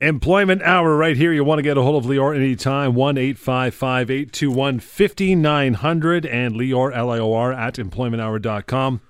[0.00, 1.32] Employment Hour right here.
[1.32, 2.94] You want to get a hold of Lior anytime.
[2.94, 9.00] 1 855 821 5900 and Lior, L I O R, at employmenthour.com.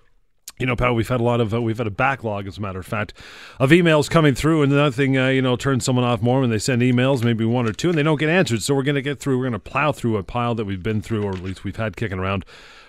[0.59, 2.61] You know, Pat, we've had a lot of, uh, we've had a backlog, as a
[2.63, 3.13] matter of fact,
[3.61, 4.63] of emails coming through.
[4.63, 7.69] And nothing, uh, you know, turns someone off more when they send emails, maybe one
[7.69, 8.63] or two, and they don't get answered.
[8.63, 10.83] So we're going to get through, we're going to plow through a pile that we've
[10.83, 12.47] been through, or at least we've had kicking around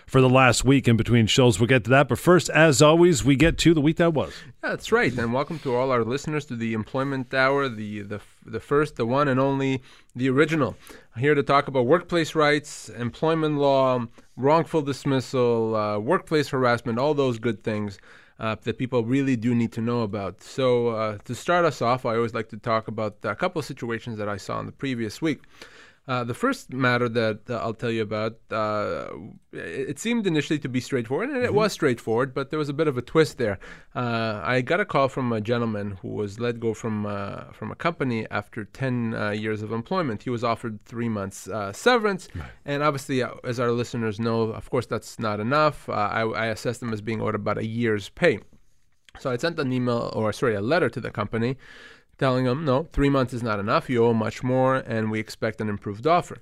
[0.09, 1.59] for the last week in between shows.
[1.59, 2.07] We'll get to that.
[2.07, 4.33] But first, as always, we get to the week that was.
[4.61, 5.15] That's right.
[5.15, 9.05] And welcome to all our listeners to the Employment Hour, the, the, the first, the
[9.05, 9.83] one and only,
[10.15, 10.75] the original.
[11.17, 17.37] Here to talk about workplace rights, employment law, wrongful dismissal, uh, workplace harassment, all those
[17.37, 17.99] good things.
[18.39, 20.41] Uh, that people really do need to know about.
[20.41, 23.65] So, uh, to start us off, I always like to talk about a couple of
[23.65, 25.41] situations that I saw in the previous week.
[26.09, 29.09] Uh, the first matter that uh, I'll tell you about, uh,
[29.53, 31.55] it, it, seemed initially to be straightforward, and it mm-hmm.
[31.55, 33.59] was straightforward, but there was a bit of a twist there.
[33.93, 37.69] Uh, I got a call from a gentleman who was let go from uh, from
[37.69, 40.23] a company after ten uh, years of employment.
[40.23, 42.49] He was offered three months severance, right.
[42.65, 45.87] and obviously, as our listeners know, of course, that's not enough.
[45.89, 48.39] I, I assessed him as being owed about a year's pay.
[49.19, 51.57] So I sent an email, or sorry, a letter to the company
[52.19, 53.89] telling them, no, three months is not enough.
[53.89, 56.37] You owe much more, and we expect an improved offer.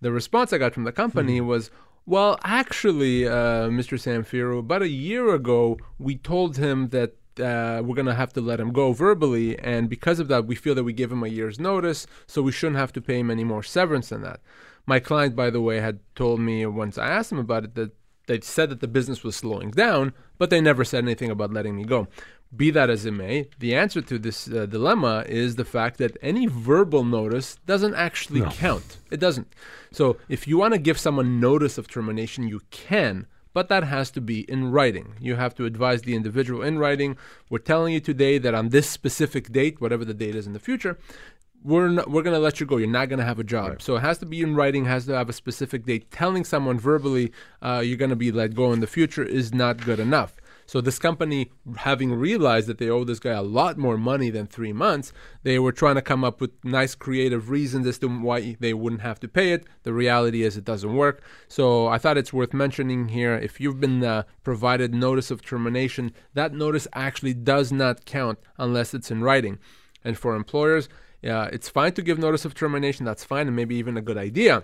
[0.00, 1.48] The response I got from the company mm-hmm.
[1.48, 1.70] was,
[2.04, 3.96] well, actually, uh, Mr.
[3.96, 8.40] Samfiru, about a year ago, we told him that uh, we're going to have to
[8.40, 9.58] let him go verbally.
[9.58, 12.52] And because of that, we feel that we give him a year's notice, so we
[12.52, 14.40] shouldn't have to pay him any more severance than that.
[14.86, 17.92] My client, by the way, had told me once I asked him about it that
[18.26, 21.76] they said that the business was slowing down, but they never said anything about letting
[21.76, 22.08] me go.
[22.54, 26.16] Be that as it may, the answer to this uh, dilemma is the fact that
[26.20, 28.50] any verbal notice doesn't actually no.
[28.50, 28.96] count.
[29.10, 29.54] It doesn't.
[29.92, 34.10] So if you want to give someone notice of termination, you can, but that has
[34.12, 35.14] to be in writing.
[35.20, 37.16] You have to advise the individual in writing.
[37.48, 40.58] We're telling you today that on this specific date, whatever the date is in the
[40.58, 40.98] future,
[41.62, 42.78] we're not, we're going to let you go.
[42.78, 43.68] You're not going to have a job.
[43.68, 43.82] Right.
[43.82, 44.86] So it has to be in writing.
[44.86, 46.10] Has to have a specific date.
[46.10, 49.84] Telling someone verbally uh, you're going to be let go in the future is not
[49.84, 50.36] good enough.
[50.70, 54.46] So this company, having realized that they owe this guy a lot more money than
[54.46, 58.56] three months, they were trying to come up with nice creative reasons as to why
[58.60, 59.66] they wouldn't have to pay it.
[59.82, 61.24] The reality is it doesn't work.
[61.48, 63.34] So I thought it's worth mentioning here.
[63.34, 68.94] If you've been uh, provided notice of termination, that notice actually does not count unless
[68.94, 69.58] it's in writing.
[70.04, 70.88] And for employers,
[71.24, 73.04] uh, it's fine to give notice of termination.
[73.04, 74.62] That's fine and maybe even a good idea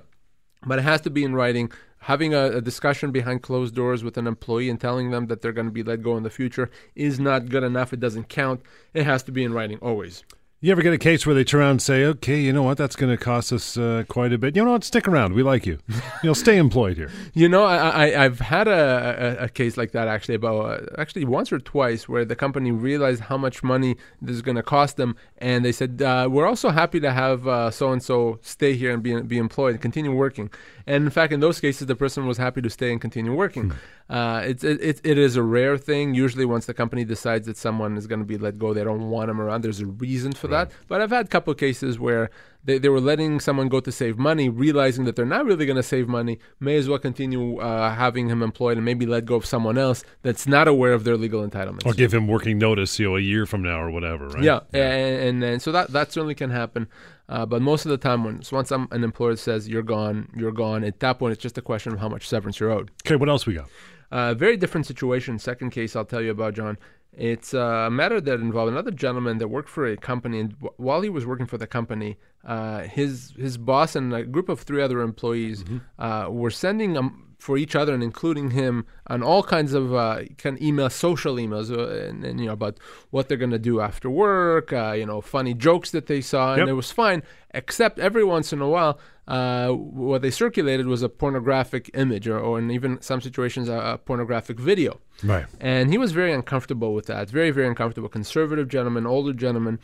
[0.65, 1.71] but it has to be in writing
[2.07, 5.53] having a, a, discussion behind closed doors with an employee and telling them that they're
[5.53, 7.93] going to be let go in the future is not good enough.
[7.93, 8.63] It doesn't count.
[8.95, 10.23] It has to be in writing always.
[10.61, 12.79] You ever get a case where they turn around and say, okay, you know what,
[12.79, 14.57] that's going to cost us uh, quite a bit.
[14.57, 15.35] You know what, stick around.
[15.35, 15.79] We like you.
[16.23, 17.11] You'll stay employed here.
[17.35, 20.87] You know, I, I, have had a, a, a, case like that actually about, uh,
[20.97, 24.63] actually once or twice where the company realized how much money this is going to
[24.63, 25.17] cost them.
[25.39, 29.03] And they said, uh, we're also happy to have so and so stay here and
[29.03, 30.51] be, be employed and continue working.
[30.87, 33.71] And in fact, in those cases, the person was happy to stay and continue working.
[33.71, 34.13] Hmm.
[34.13, 36.15] Uh, it's it, it, it is a rare thing.
[36.15, 39.11] Usually, once the company decides that someone is going to be let go, they don't
[39.11, 39.63] want them around.
[39.63, 40.69] There's a reason for right.
[40.69, 40.77] that.
[40.87, 42.31] But I've had a couple of cases where
[42.67, 45.77] they, they were letting someone go to save money, realizing that they're not really going
[45.77, 49.37] to save money, may as well continue uh, having him employed and maybe let go
[49.37, 51.87] of someone else that's not aware of their legal entitlements.
[51.87, 54.43] Or give him working notice, you know, a year from now or whatever, right?
[54.43, 54.93] Yeah, yeah.
[54.93, 56.89] And, and, and, so that, that certainly can happen.
[57.29, 60.85] Uh, but most of the time, when once an employer says you're gone, you're gone,
[60.85, 62.91] at that point, it's just a question of how much severance you're owed.
[63.05, 63.69] Okay, what else we got?
[64.13, 65.39] Uh, very different situation.
[65.39, 66.79] Second case I'll tell you about, John.
[67.13, 71.09] It's a matter that involved another gentleman that worked for a company, and while he
[71.09, 75.01] was working for the company, uh, his his boss and a group of three other
[75.01, 75.79] employees mm-hmm.
[75.99, 80.23] uh, were sending um, for each other and including him on all kinds of uh,
[80.39, 82.79] kind of emails, social emails, uh, and, and, you know about
[83.11, 86.61] what they're gonna do after work, uh, you know, funny jokes that they saw, and
[86.61, 86.69] yep.
[86.69, 87.23] it was fine.
[87.53, 88.99] Except every once in a while,
[89.29, 93.79] uh, what they circulated was a pornographic image, or, or in even some situations, a,
[93.79, 95.01] a, pornographic video.
[95.23, 95.47] Right.
[95.61, 97.29] And he was very uncomfortable with that.
[97.31, 98.09] Very, very uncomfortable.
[98.09, 99.79] Conservative gentleman, older gentleman,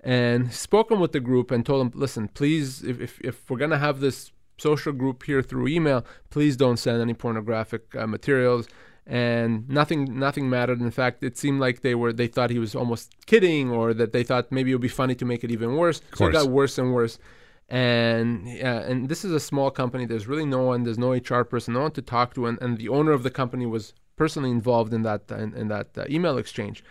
[0.00, 3.78] and spoken with the group and told them, listen, please, if if, if we're gonna
[3.78, 8.68] have this social group here through email, please don't send any pornographic uh, materials.
[9.08, 10.80] And nothing, nothing mattered.
[10.80, 14.12] In fact, it seemed like they were they thought he was almost kidding, or that
[14.12, 16.00] they thought maybe it would be funny to make it even worse.
[16.16, 17.20] So it got worse and worse.
[17.68, 20.06] And uh, and this is a small company.
[20.06, 20.82] There's really no one.
[20.82, 23.30] There's no HR person, no one to talk to, and, and the owner of the
[23.30, 26.82] company was personally involved in that in, in that uh, email exchange.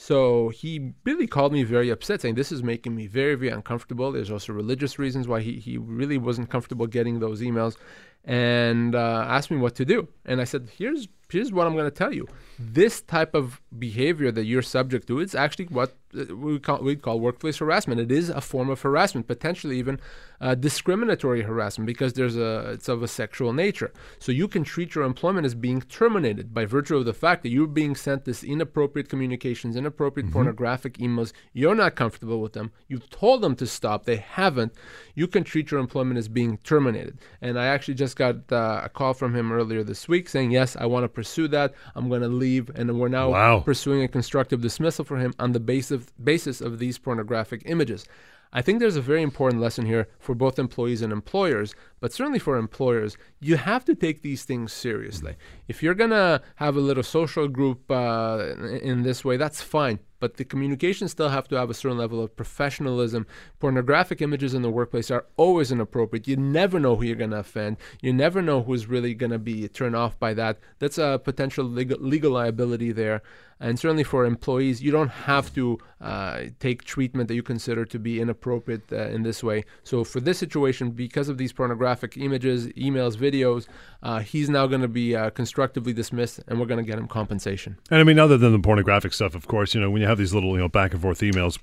[0.00, 4.12] So he really called me very upset, saying this is making me very, very uncomfortable.
[4.12, 7.76] There's also religious reasons why he, he really wasn't comfortable getting those emails.
[8.24, 10.06] and uh, asked me what to do.
[10.24, 12.26] And I said, here's here's what I'm going to tell you.
[12.58, 16.96] This type of behavior that you're subject to, it's actually what uh, we call, we
[16.96, 18.00] call workplace harassment.
[18.00, 20.00] It is a form of harassment, potentially even
[20.40, 23.92] uh, discriminatory harassment because there's a it's of a sexual nature.
[24.18, 27.50] So you can treat your employment as being terminated by virtue of the fact that
[27.50, 30.32] you're being sent this inappropriate communications, inappropriate mm-hmm.
[30.32, 31.32] pornographic emails.
[31.52, 32.72] You're not comfortable with them.
[32.88, 34.04] You've told them to stop.
[34.04, 34.72] They haven't.
[35.14, 37.18] You can treat your employment as being terminated.
[37.42, 40.76] And I actually just got uh, a call from him earlier this week saying, yes,
[40.76, 41.74] I want to pursue that.
[41.96, 43.58] I'm going to leave, and we're now wow.
[43.58, 48.06] pursuing a constructive dismissal for him on the basis of, basis of these pornographic images.
[48.52, 52.38] I think there's a very important lesson here for both employees and employers, but certainly
[52.38, 53.16] for employers.
[53.40, 55.34] You have to take these things seriously.
[55.66, 59.98] If you're going to have a little social group uh, in this way, that's fine
[60.20, 63.26] but the communications still have to have a certain level of professionalism.
[63.58, 66.28] Pornographic images in the workplace are always inappropriate.
[66.28, 67.76] You never know who you're going to offend.
[68.00, 70.58] You never know who's really going to be turned off by that.
[70.78, 73.22] That's a potential legal, legal liability there.
[73.60, 77.98] And certainly for employees, you don't have to uh, take treatment that you consider to
[77.98, 79.64] be inappropriate uh, in this way.
[79.82, 83.66] So for this situation, because of these pornographic images, emails, videos,
[84.02, 87.08] uh, he's now going to be uh, constructively dismissed, and we're going to get him
[87.08, 87.78] compensation.
[87.90, 90.18] And I mean, other than the pornographic stuff, of course, you know, when you have
[90.18, 91.58] these little, you know, back and forth emails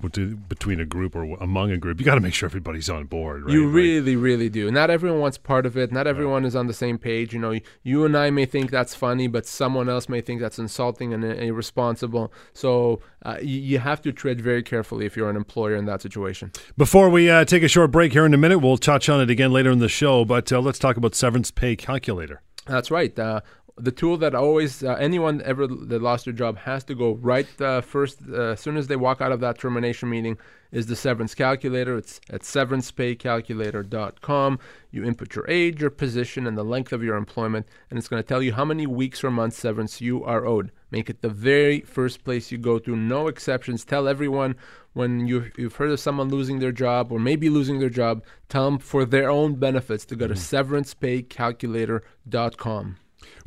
[0.48, 3.44] between a group or among a group, you got to make sure everybody's on board.
[3.44, 3.52] Right?
[3.52, 4.70] You really, like, really do.
[4.70, 5.92] Not everyone wants part of it.
[5.92, 6.48] Not everyone right.
[6.48, 7.32] is on the same page.
[7.32, 10.58] You know, you and I may think that's funny, but someone else may think that's
[10.58, 12.32] insulting and irresponsible.
[12.52, 16.00] So uh, you, you, have to tread very carefully if you're an employer in that
[16.00, 16.52] situation.
[16.76, 19.30] Before we uh, take a short break here in a minute, we'll touch on it
[19.30, 20.24] again later in the show.
[20.24, 22.40] But uh, let's talk about severance pay calculator.
[22.66, 23.16] That's right.
[23.18, 23.40] Uh,
[23.78, 27.46] the tool that always uh, anyone ever that lost their job has to go right
[27.60, 30.38] uh, first uh, as soon as they walk out of that termination meeting
[30.72, 31.98] is the severance calculator.
[31.98, 34.58] It's at severancepaycalculator.com
[34.90, 38.22] you input your age your position and the length of your employment and it's going
[38.22, 40.72] to tell you how many weeks or months severance you are owed.
[40.90, 42.96] Make it the very first place you go to.
[42.96, 43.84] No exceptions.
[43.84, 44.56] Tell everyone
[44.94, 48.64] when you, you've heard of someone losing their job or maybe losing their job tell
[48.64, 50.72] them for their own benefits to go to mm-hmm.
[50.72, 52.96] severancepaycalculator.com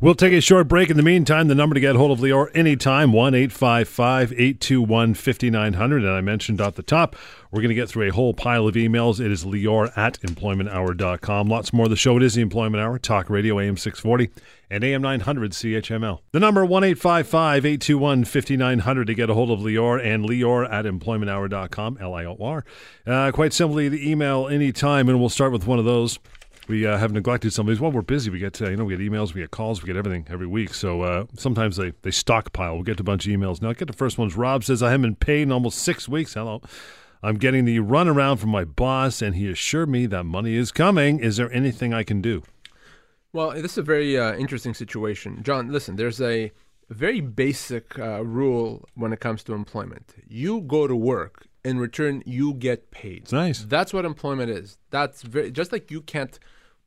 [0.02, 0.88] We'll take a short break.
[0.88, 6.02] In the meantime, the number to get hold of Lior anytime, 1 855 821 5900.
[6.04, 7.14] And I mentioned at the top,
[7.50, 9.20] we're going to get through a whole pile of emails.
[9.20, 11.48] It is Lior at employmenthour.com.
[11.48, 12.16] Lots more of the show.
[12.16, 14.30] It is the Employment Hour, Talk Radio AM 640
[14.70, 16.20] and AM 900 CHML.
[16.32, 20.86] The number 1 855 821 5900 to get a hold of Lior and Lior at
[20.86, 22.64] employmenthour.com, L I O R.
[23.06, 26.18] Uh, quite simply, the email anytime, and we'll start with one of those
[26.70, 27.80] we uh, have neglected some of these.
[27.80, 28.30] Well, we're busy.
[28.30, 30.46] We get uh, you know we get emails, we get calls, we get everything every
[30.46, 30.72] week.
[30.72, 32.74] So uh, sometimes they they stockpile.
[32.74, 33.60] We'll get a bunch of emails.
[33.60, 34.36] Now, I get the first ones.
[34.36, 36.34] Rob says I haven't been paid in almost six weeks.
[36.34, 36.62] Hello.
[37.22, 41.18] I'm getting the runaround from my boss, and he assured me that money is coming.
[41.18, 42.42] Is there anything I can do?
[43.34, 45.70] Well, this is a very uh, interesting situation, John.
[45.70, 46.50] Listen, there's a
[46.88, 50.14] very basic uh, rule when it comes to employment.
[50.26, 53.22] You go to work in return, you get paid.
[53.24, 53.60] It's nice.
[53.64, 54.78] That's what employment is.
[54.90, 56.38] That's very just like you can't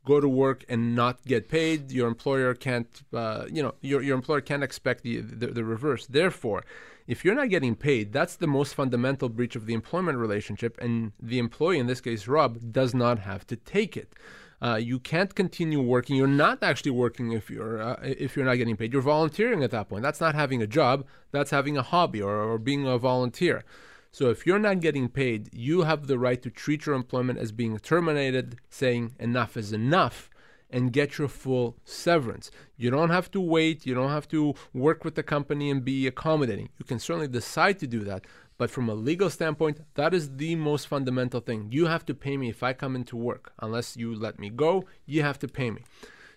[0.06, 1.92] go to work and not get paid.
[1.92, 6.06] Your employer can't, uh, you know, your your employer can't expect the, the the reverse.
[6.08, 6.64] Therefore,
[7.08, 11.12] if you're not getting paid, that's the most fundamental breach of the employment relationship, and
[11.22, 14.14] the employee, in this case Rob, does not have to take it.
[14.62, 16.16] Uh, you can't continue working.
[16.16, 18.94] You're not actually working if you're uh, if you're not getting paid.
[18.94, 20.04] You're volunteering at that point.
[20.04, 21.06] That's not having a job.
[21.32, 23.66] That's having a hobby or, or being a volunteer.
[24.14, 27.52] So if you're not getting paid, you have the right to treat your employment as
[27.52, 30.30] being terminated, saying enough is enough,
[30.70, 32.52] and get your full severance.
[32.78, 36.06] You don't have to wait, you don't have to work with the company and be
[36.06, 36.70] accommodating.
[36.78, 38.28] You can certainly decide to do that,
[38.60, 41.70] but from a legal standpoint, that is the most fundamental thing.
[41.72, 43.52] You have to pay me if I come into work.
[43.62, 45.82] Unless you let me go, you have to pay me.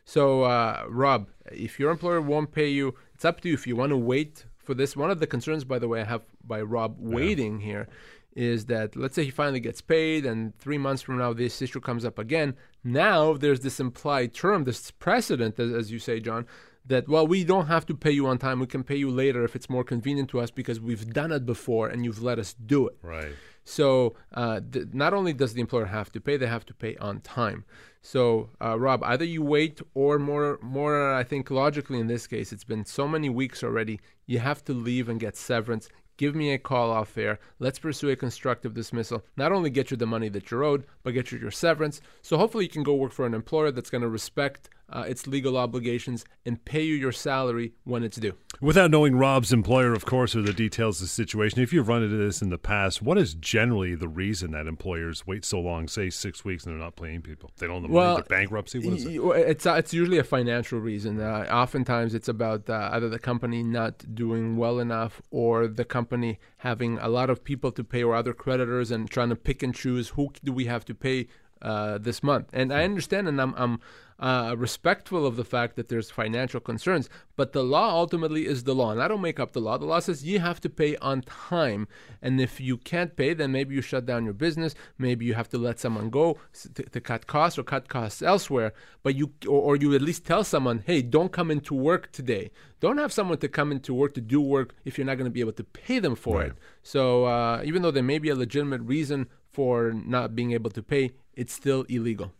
[0.06, 3.54] So, uh, Rob, if your employer won't pay you, it's up to you.
[3.54, 4.96] If you want to wait for this.
[4.96, 7.66] One of the concerns, by the way, I have by Rob waiting yeah.
[7.66, 7.88] here
[8.34, 11.80] is that let's say he finally gets paid and three months from now this issue
[11.80, 12.54] comes up again.
[12.84, 16.46] Now there's this implied term, this precedent, as, as you say, John,
[16.86, 19.44] that well we don't have to pay you on time we can pay you later
[19.44, 22.54] if it's more convenient to us because we've done it before and you've let us
[22.54, 23.32] do it right
[23.64, 26.96] so uh, th- not only does the employer have to pay they have to pay
[26.96, 27.64] on time
[28.06, 31.12] so, uh, Rob, either you wait or more, more.
[31.12, 33.98] I think logically in this case, it's been so many weeks already.
[34.26, 35.88] You have to leave and get severance.
[36.16, 37.40] Give me a call off air.
[37.58, 39.24] Let's pursue a constructive dismissal.
[39.36, 42.00] Not only get you the money that you're owed, but get you your severance.
[42.22, 45.26] So hopefully you can go work for an employer that's going to respect uh, its
[45.26, 48.34] legal obligations and pay you your salary when it's due.
[48.60, 52.02] Without knowing Rob's employer, of course, or the details of the situation, if you've run
[52.02, 55.88] into this in the past, what is generally the reason that employers wait so long,
[55.88, 57.50] say six weeks, and they're not paying people?
[57.58, 58.78] They don't know Well, the bankruptcy.
[58.78, 59.20] What is it?
[59.20, 61.20] It's uh, it's usually a financial reason.
[61.20, 66.38] Uh, oftentimes, it's about uh, either the company not doing well enough, or the company
[66.58, 69.74] having a lot of people to pay, or other creditors, and trying to pick and
[69.74, 71.28] choose who do we have to pay
[71.62, 72.48] uh, this month.
[72.52, 73.80] And I understand, and I'm I'm
[74.18, 78.74] uh, respectful of the fact that there's financial concerns, but the law ultimately is the
[78.74, 79.76] law, and I don't make up the law.
[79.76, 81.86] The law says you have to pay on time,
[82.22, 84.74] and if you can't pay, then maybe you shut down your business.
[84.96, 86.38] Maybe you have to let someone go
[86.74, 88.72] to, to cut costs or cut costs elsewhere.
[89.02, 92.50] But you or, or you at least tell someone, hey, don't come into work today.
[92.80, 95.30] Don't have someone to come into work to do work if you're not going to
[95.30, 96.46] be able to pay them for Right.
[96.48, 96.56] it.
[96.82, 100.82] So uh, even though there may be a legitimate reason for not being able to
[100.82, 102.30] pay, it's still illegal.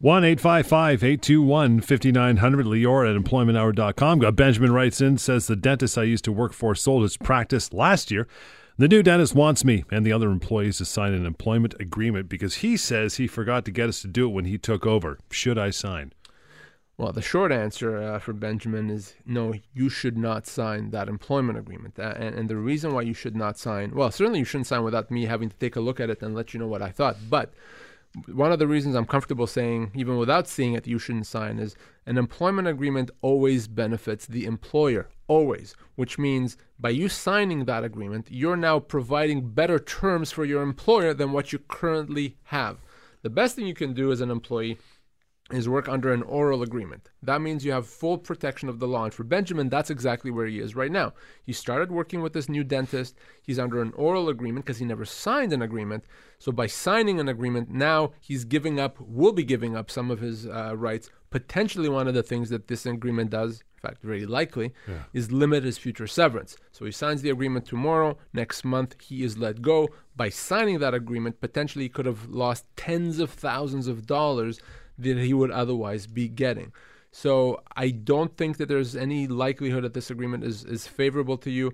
[0.00, 4.18] 1 821 5900 Lior at employmenthour.com.
[4.18, 7.72] Got Benjamin writes in, says the dentist I used to work for sold his practice
[7.72, 8.26] last year.
[8.76, 12.56] The new dentist wants me and the other employees to sign an employment agreement because
[12.56, 15.20] he says he forgot to get us to do it when he took over.
[15.30, 16.12] Should I sign?
[16.96, 21.58] Well, the short answer uh, for Benjamin is no, you should not sign that employment
[21.58, 21.98] agreement.
[21.98, 25.10] And, and the reason why you should not sign, well, certainly you shouldn't sign without
[25.10, 27.16] me having to take a look at it and let you know what I thought.
[27.28, 27.52] But
[28.32, 31.74] one of the reasons I'm comfortable saying, even without seeing it, you shouldn't sign is
[32.06, 38.28] an employment agreement always benefits the employer, always, which means by you signing that agreement,
[38.30, 42.78] you're now providing better terms for your employer than what you currently have.
[43.22, 44.78] The best thing you can do as an employee
[45.50, 47.10] is work under an oral agreement.
[47.22, 49.04] That means you have full protection of the law.
[49.04, 51.12] And for Benjamin, that's exactly where he is right now.
[51.44, 53.18] He started working with this new dentist.
[53.42, 56.04] He's under an oral agreement because he never signed an agreement.
[56.38, 60.20] So by signing an agreement, now he's giving up, will be giving up some of
[60.20, 61.10] his uh, rights.
[61.30, 64.72] Potentially, one of the things that this agreement does, in fact, very likely,
[65.12, 66.56] is limit his future severance.
[66.72, 68.16] So he signs the agreement tomorrow.
[68.32, 69.88] Next month, he is let go.
[70.16, 74.60] By signing that agreement, potentially he could have lost tens of thousands of dollars
[74.98, 76.72] that he would otherwise be getting.
[77.10, 81.50] So I don't think that there's any likelihood that this agreement is, is favorable to
[81.50, 81.72] you.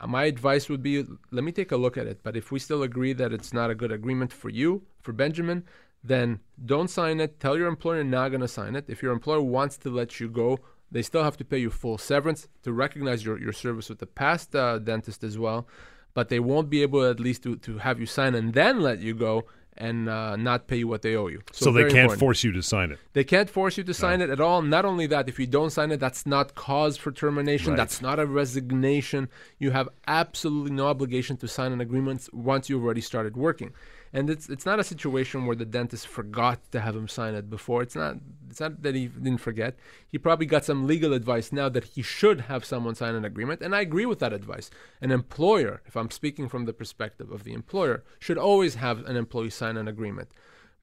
[0.00, 2.20] Uh, My advice would be let me take a look at it.
[2.22, 5.64] But if we still agree that it's not a good agreement for you, for Benjamin,
[6.02, 7.40] then don't sign it.
[7.40, 8.84] Tell your employer you're not going to sign it.
[8.88, 10.58] If your employer wants to let you go,
[10.90, 14.06] they still have to pay you full severance to recognize your, your service with the
[14.06, 15.66] past uh, dentist as well.
[16.12, 19.00] But they won't be able at least to, to have you sign and then let
[19.00, 21.42] you go and uh, not pay you what they owe you.
[21.52, 22.20] So, they can't important.
[22.20, 22.98] force you to sign it.
[23.12, 24.62] They can't force you to sign it at all.
[24.62, 27.70] Not only that, if you don't sign it, that's not cause for termination.
[27.70, 27.76] Right.
[27.76, 29.28] That's not a resignation.
[29.58, 33.72] You have absolutely no obligation to sign an agreement once you've already started working.
[34.14, 37.50] And it's it's not a situation where the dentist forgot to have him sign it
[37.50, 37.82] before.
[37.82, 38.18] It's not
[38.48, 39.76] it's not that he didn't forget.
[40.06, 43.60] He probably got some legal advice now that he should have someone sign an agreement,
[43.60, 44.70] and I agree with that advice.
[45.00, 49.16] An employer, if I'm speaking from the perspective of the employer, should always have an
[49.16, 50.28] employee sign an agreement.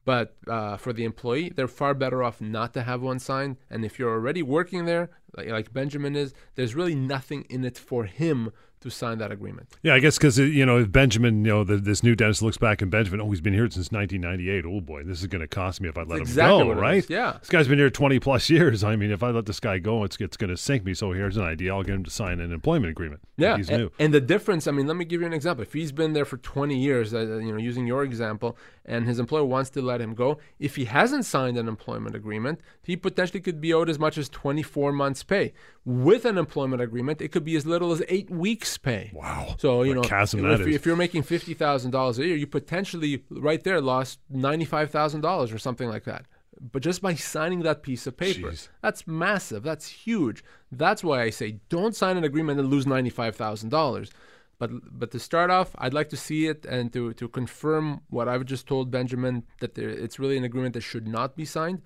[0.03, 3.57] But uh, for the employee, they're far better off not to have one signed.
[3.69, 7.77] And if you're already working there, like, like Benjamin is, there's really nothing in it
[7.77, 9.69] for him to sign that agreement.
[9.83, 12.57] Yeah, I guess because you know if Benjamin, you know, the, this new dentist looks
[12.57, 14.65] back and Benjamin, oh, he's been here since 1998.
[14.65, 16.81] Oh boy, this is going to cost me if I let exactly him what go,
[16.81, 17.09] right?
[17.09, 17.37] yeah.
[17.39, 18.83] this guy's been here 20 plus years.
[18.83, 20.93] I mean, if I let this guy go, it's it's going to sink me.
[20.93, 23.21] So here's an idea: I'll get him to sign an employment agreement.
[23.37, 23.91] Yeah, he's a- new.
[23.99, 25.63] And, the difference, I mean, let me give you an example.
[25.63, 29.19] If he's been there for 20 years, uh, you know, using your example, and his
[29.19, 33.39] employer wants to let him go, if he hasn't signed an employment agreement, he potentially
[33.39, 35.53] could be owed as much as 24 months' pay.
[35.85, 39.11] With an employment agreement, it could be as little as eight weeks' pay.
[39.13, 39.55] Wow.
[39.59, 40.75] So you know, chasm if, that you- is.
[40.75, 44.91] if you're making fifty thousand dollars a year, you potentially right there lost ninety five
[44.91, 46.25] thousand dollars or something like that.
[46.59, 48.67] But just by signing that piece of paper, Jeez.
[48.81, 49.63] that's massive.
[49.63, 50.43] That's huge.
[50.71, 54.11] That's why I say don't sign an agreement and lose ninety five thousand dollars.
[54.59, 58.27] But but to start off, I'd like to see it and to to confirm what
[58.27, 61.81] I've just told Benjamin that there, it's really an agreement that should not be signed.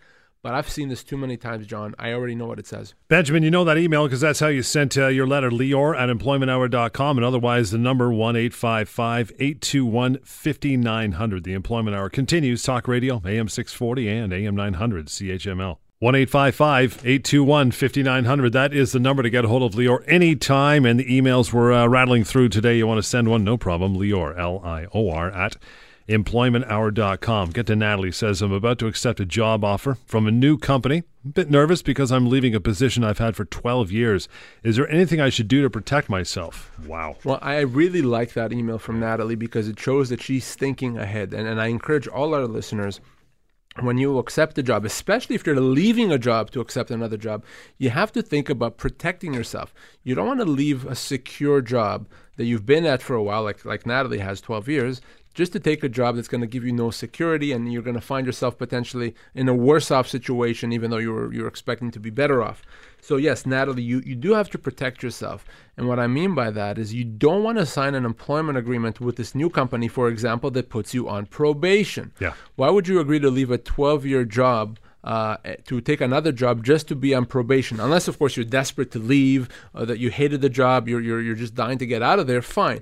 [0.46, 1.96] But I've seen this too many times, John.
[1.98, 2.94] I already know what it says.
[3.08, 6.08] Benjamin, you know that email because that's how you sent uh, your letter, Lior at
[6.08, 7.18] employmenthour.com.
[7.18, 11.44] And otherwise, the number 1 855 821 5900.
[11.44, 12.62] The Employment Hour continues.
[12.62, 15.78] Talk Radio, AM 640 and AM 900, CHML.
[15.98, 18.54] 1 855 821 5900.
[18.54, 20.86] That is the number to get a hold of Lior anytime.
[20.86, 22.78] And the emails were uh, rattling through today.
[22.78, 23.44] You want to send one?
[23.44, 23.98] No problem.
[23.98, 25.56] Lior, L I O R, at
[26.08, 27.50] employmenthour.com.
[27.50, 31.04] Get to Natalie says, I'm about to accept a job offer from a new company.
[31.26, 34.28] A bit nervous because I'm leaving a position I've had for 12 years.
[34.64, 36.72] Is there anything I should do to protect myself?
[36.86, 37.18] Wow.
[37.24, 41.34] Well, I really like that email from Natalie because it shows that she's thinking ahead.
[41.34, 43.02] And, and I encourage all our listeners
[43.82, 47.44] when you accept a job, especially if you're leaving a job to accept another job,
[47.78, 49.74] you have to think about protecting yourself.
[50.04, 52.08] You don't want to leave a secure job
[52.38, 55.02] that you've been at for a while, like like Natalie has 12 years,
[55.36, 57.96] just to take a job that's going to give you no security, and you're going
[57.96, 62.00] to find yourself potentially in a worse off situation, even though you're you're expecting to
[62.00, 62.64] be better off.
[63.02, 65.46] So yes, Natalie, you, you do have to protect yourself.
[65.78, 69.00] And what I mean by that is you don't want to sign an employment agreement
[69.00, 72.14] with this new company, for example, that puts you on probation.
[72.20, 72.34] Yeah.
[72.56, 74.80] Why would you agree to leave a 12 year job?
[75.04, 75.38] Uh,
[75.68, 78.98] to take another job just to be on probation, unless of course you're desperate to
[78.98, 82.18] leave, or that you hated the job, you're, you're you're just dying to get out
[82.18, 82.42] of there.
[82.42, 82.82] Fine,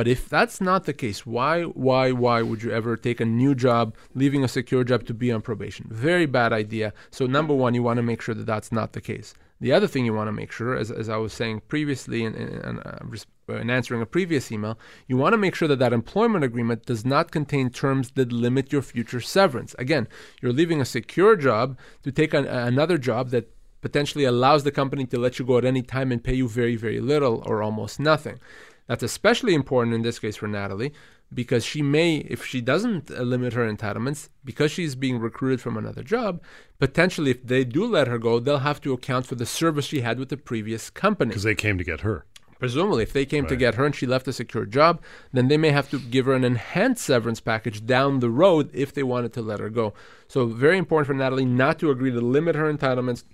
[0.00, 3.54] but if that's not the case, why, why, why would you ever take a new
[3.54, 5.88] job, leaving a secure job to be on probation?
[5.90, 6.94] Very bad idea.
[7.10, 9.34] So, number one, you want to make sure that that's not the case.
[9.60, 12.34] The other thing you want to make sure, as, as I was saying previously in,
[12.34, 16.44] in, in, uh, answering a previous email, you want to make sure that that employment
[16.44, 19.76] agreement does not contain terms that limit your future severance.
[19.78, 20.08] Again,
[20.40, 25.06] you're leaving a secure job to take an, another job that potentially allows the company
[25.06, 28.00] to let you go at any time and pay you very, very little or almost
[28.00, 28.38] nothing.
[28.86, 30.92] That's especially important in this case for Natalie
[31.32, 36.02] because she may, if she doesn't limit her entitlements, because she's being recruited from another
[36.02, 36.42] job,
[36.78, 40.00] potentially if they do let her go, they'll have to account for the service she
[40.00, 41.28] had with the previous company.
[41.28, 42.26] Because they came to get her.
[42.58, 43.48] Presumably, if they came right.
[43.48, 45.00] to get her and she left a secure job,
[45.32, 48.92] then they may have to give her an enhanced severance package down the road if
[48.92, 49.94] they wanted to let her go.
[50.28, 53.24] So, very important for Natalie not to agree to limit her entitlements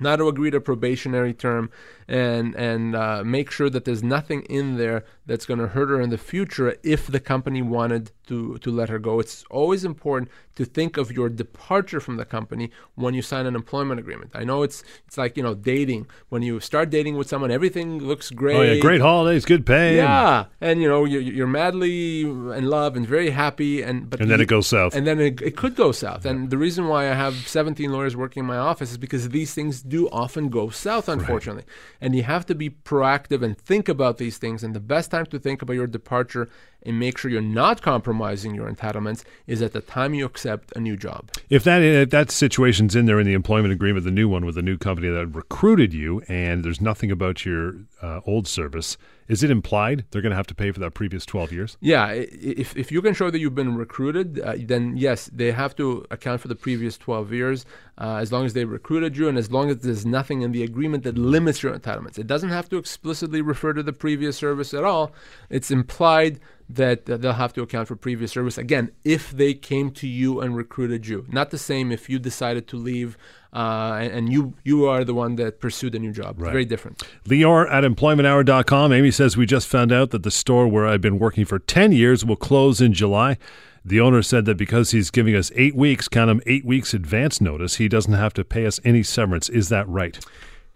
[0.00, 1.70] not to agree to probationary term
[2.08, 6.00] and and uh, make sure that there's nothing in there that's going to hurt her
[6.00, 9.20] in the future if the company wanted to to let her go.
[9.20, 13.54] It's always important to think of your departure from the company when you sign an
[13.54, 14.30] employment agreement.
[14.34, 16.06] I know it's it's like you know dating.
[16.28, 18.56] When you start dating with someone, everything looks great.
[18.56, 19.96] Oh yeah, great holidays, good pay.
[19.96, 24.30] Yeah, and you know you're, you're madly in love and very happy, and but and
[24.30, 24.94] then you, it goes south.
[24.94, 26.24] And then it, it could go south.
[26.24, 26.32] Yeah.
[26.32, 29.54] And the reason why I have 17 lawyers working in my office is because these
[29.54, 31.64] things do often go south, unfortunately.
[31.64, 31.93] Right.
[32.00, 34.62] And you have to be proactive and think about these things.
[34.62, 36.48] And the best time to think about your departure
[36.84, 40.80] and make sure you're not compromising your entitlements is at the time you accept a
[40.80, 41.30] new job.
[41.50, 44.54] If that if that situation's in there in the employment agreement, the new one with
[44.54, 49.42] the new company that recruited you, and there's nothing about your uh, old service, is
[49.42, 51.76] it implied they're going to have to pay for that previous 12 years?
[51.80, 55.74] Yeah, if, if you can show that you've been recruited, uh, then yes, they have
[55.76, 57.64] to account for the previous 12 years
[57.98, 60.62] uh, as long as they recruited you and as long as there's nothing in the
[60.62, 62.18] agreement that limits your entitlements.
[62.18, 65.12] It doesn't have to explicitly refer to the previous service at all.
[65.48, 69.90] It's implied that uh, they'll have to account for previous service again if they came
[69.90, 71.26] to you and recruited you.
[71.30, 73.16] Not the same if you decided to leave
[73.52, 76.40] uh, and, and, you you are the one that pursued a new job.
[76.40, 76.50] Right.
[76.50, 77.04] Very different.
[77.24, 78.92] Lior at employmenthour.com.
[78.92, 81.92] Amy says we just found out that the store where I've been working for ten
[81.92, 83.38] years will close in July.
[83.84, 87.40] The owner said that because he's giving us eight weeks, count him eight weeks advance
[87.40, 89.48] notice, he doesn't have to pay us any severance.
[89.48, 90.18] Is that right?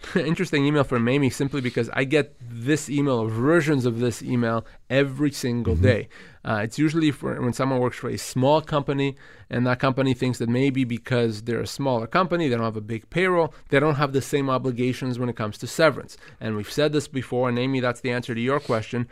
[0.14, 5.32] interesting email from Amy simply because I get this email versions of this email every
[5.32, 5.82] single mm-hmm.
[5.82, 6.08] day.
[6.44, 9.16] Uh, it's usually for when someone works for a small company
[9.50, 12.80] and that company thinks that maybe because they're a smaller company, they don't have a
[12.80, 16.16] big payroll, they don't have the same obligations when it comes to severance.
[16.40, 19.08] And we've said this before, and Amy, that's the answer to your question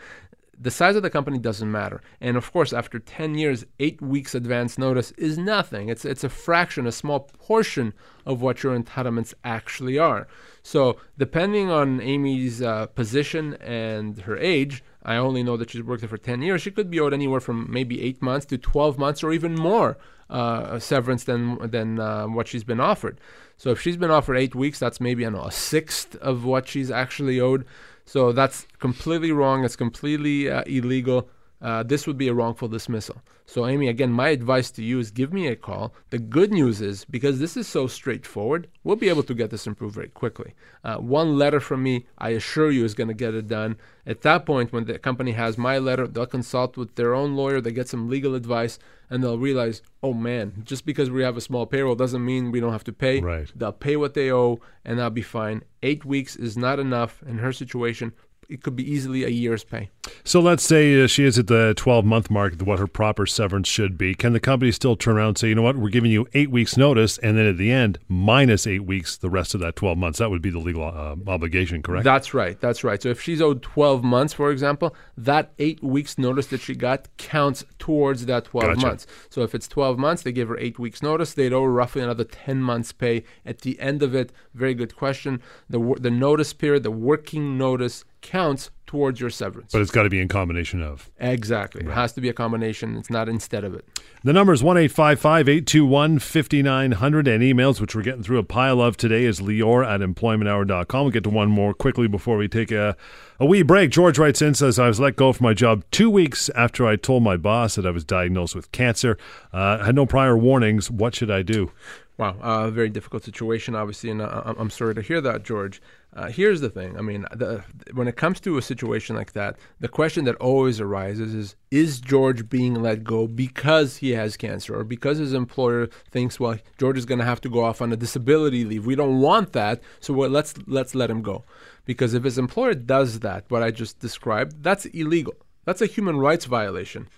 [0.59, 2.01] the size of the company doesn't matter.
[2.21, 5.89] And of course, after 10 years, eight weeks advance notice is nothing.
[5.89, 7.93] It's, it's a fraction, a small portion
[8.25, 10.27] of what your entitlements actually are.
[10.67, 16.01] So, depending on Amy's uh, position and her age, I only know that she's worked
[16.01, 16.61] there for 10 years.
[16.61, 19.97] She could be owed anywhere from maybe eight months to 12 months or even more
[20.29, 23.21] uh, severance than, than uh, what she's been offered.
[23.57, 26.91] So, if she's been offered eight weeks, that's maybe know, a sixth of what she's
[26.91, 27.65] actually owed.
[28.05, 29.65] So that's completely wrong.
[29.65, 31.29] It's completely uh, illegal.
[31.61, 33.23] Uh, this would be a wrongful dismissal.
[33.47, 35.95] So, Amy, again, my advice to you is give me a call.
[36.11, 39.67] The good news is because this is so straightforward, we'll be able to get this
[39.67, 40.55] improved very quickly.
[40.85, 43.77] Uh, one letter from me, I assure you, is going to get it done.
[44.05, 47.61] At that point, when the company has my letter, they'll consult with their own lawyer,
[47.61, 51.41] they get some legal advice, and they'll realize, oh man, just because we have a
[51.41, 53.21] small payroll doesn't mean we don't have to pay.
[53.21, 53.51] Right.
[53.55, 55.63] They'll pay what they owe, and that'll be fine.
[55.83, 58.13] Eight weeks is not enough in her situation
[58.49, 59.91] it could be easily a year's pay.
[60.25, 63.69] So let's say uh, she is at the 12 month mark, what her proper severance
[63.69, 64.15] should be.
[64.15, 66.51] Can the company still turn around and say, you know what, we're giving you eight
[66.51, 69.99] weeks notice, and then at the end, minus eight weeks the rest of that 12
[69.99, 70.19] months?
[70.19, 72.05] That would be the legal uh, obligation, correct?
[72.05, 72.61] That's right.
[72.61, 73.03] That's right.
[73.03, 77.09] So if she's owed 12 months, for example, that eight weeks notice that she got
[77.17, 78.87] counts towards that 12 gotcha.
[78.87, 79.07] months.
[79.31, 81.35] So if it's 12 months, they give her eight weeks notice.
[81.35, 84.33] They'd owe roughly another 10 months pay at the end of it.
[84.55, 85.43] Very good question.
[85.69, 89.73] The, the notice period, the working notice, counts towards your severance.
[89.73, 91.11] But it's got to be in combination of.
[91.19, 91.85] Exactly.
[91.85, 92.97] It has to be a combination.
[92.97, 93.85] It's not instead of it.
[94.23, 97.29] The number is 1 821 5900.
[97.29, 101.03] And emails, which we're getting through a pile of today, is lior at employmenthour.com.
[101.03, 102.97] We'll get to one more quickly before we take a,
[103.41, 103.91] a wee break.
[103.91, 106.97] George writes in says, I was let go from my job two weeks after I
[106.97, 109.19] told my boss that I was diagnosed with cancer.
[109.53, 110.91] Uh, had no prior warnings.
[110.91, 111.73] What should I do?
[112.19, 115.83] Wow, a uh, very difficult situation, obviously, and uh, I'm sorry to hear that, George.
[116.17, 116.97] Uh, here's the thing.
[116.97, 120.81] I mean, the, when it comes to a situation like that, the question that always
[120.81, 125.89] arises is: Is George being let go because he has cancer, or because his employer
[126.11, 128.87] thinks, well, George is going to have to go off on a disability leave?
[128.87, 131.45] We don't want that, so well, let's let's let him go.
[131.85, 135.35] Because if his employer does that, what I just described, that's illegal.
[135.67, 137.09] That's a human rights violation.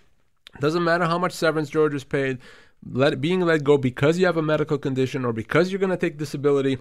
[0.59, 2.39] Doesn't matter how much severance George is paid
[2.85, 5.97] let being let go because you have a medical condition or because you're going to
[5.97, 6.79] take disability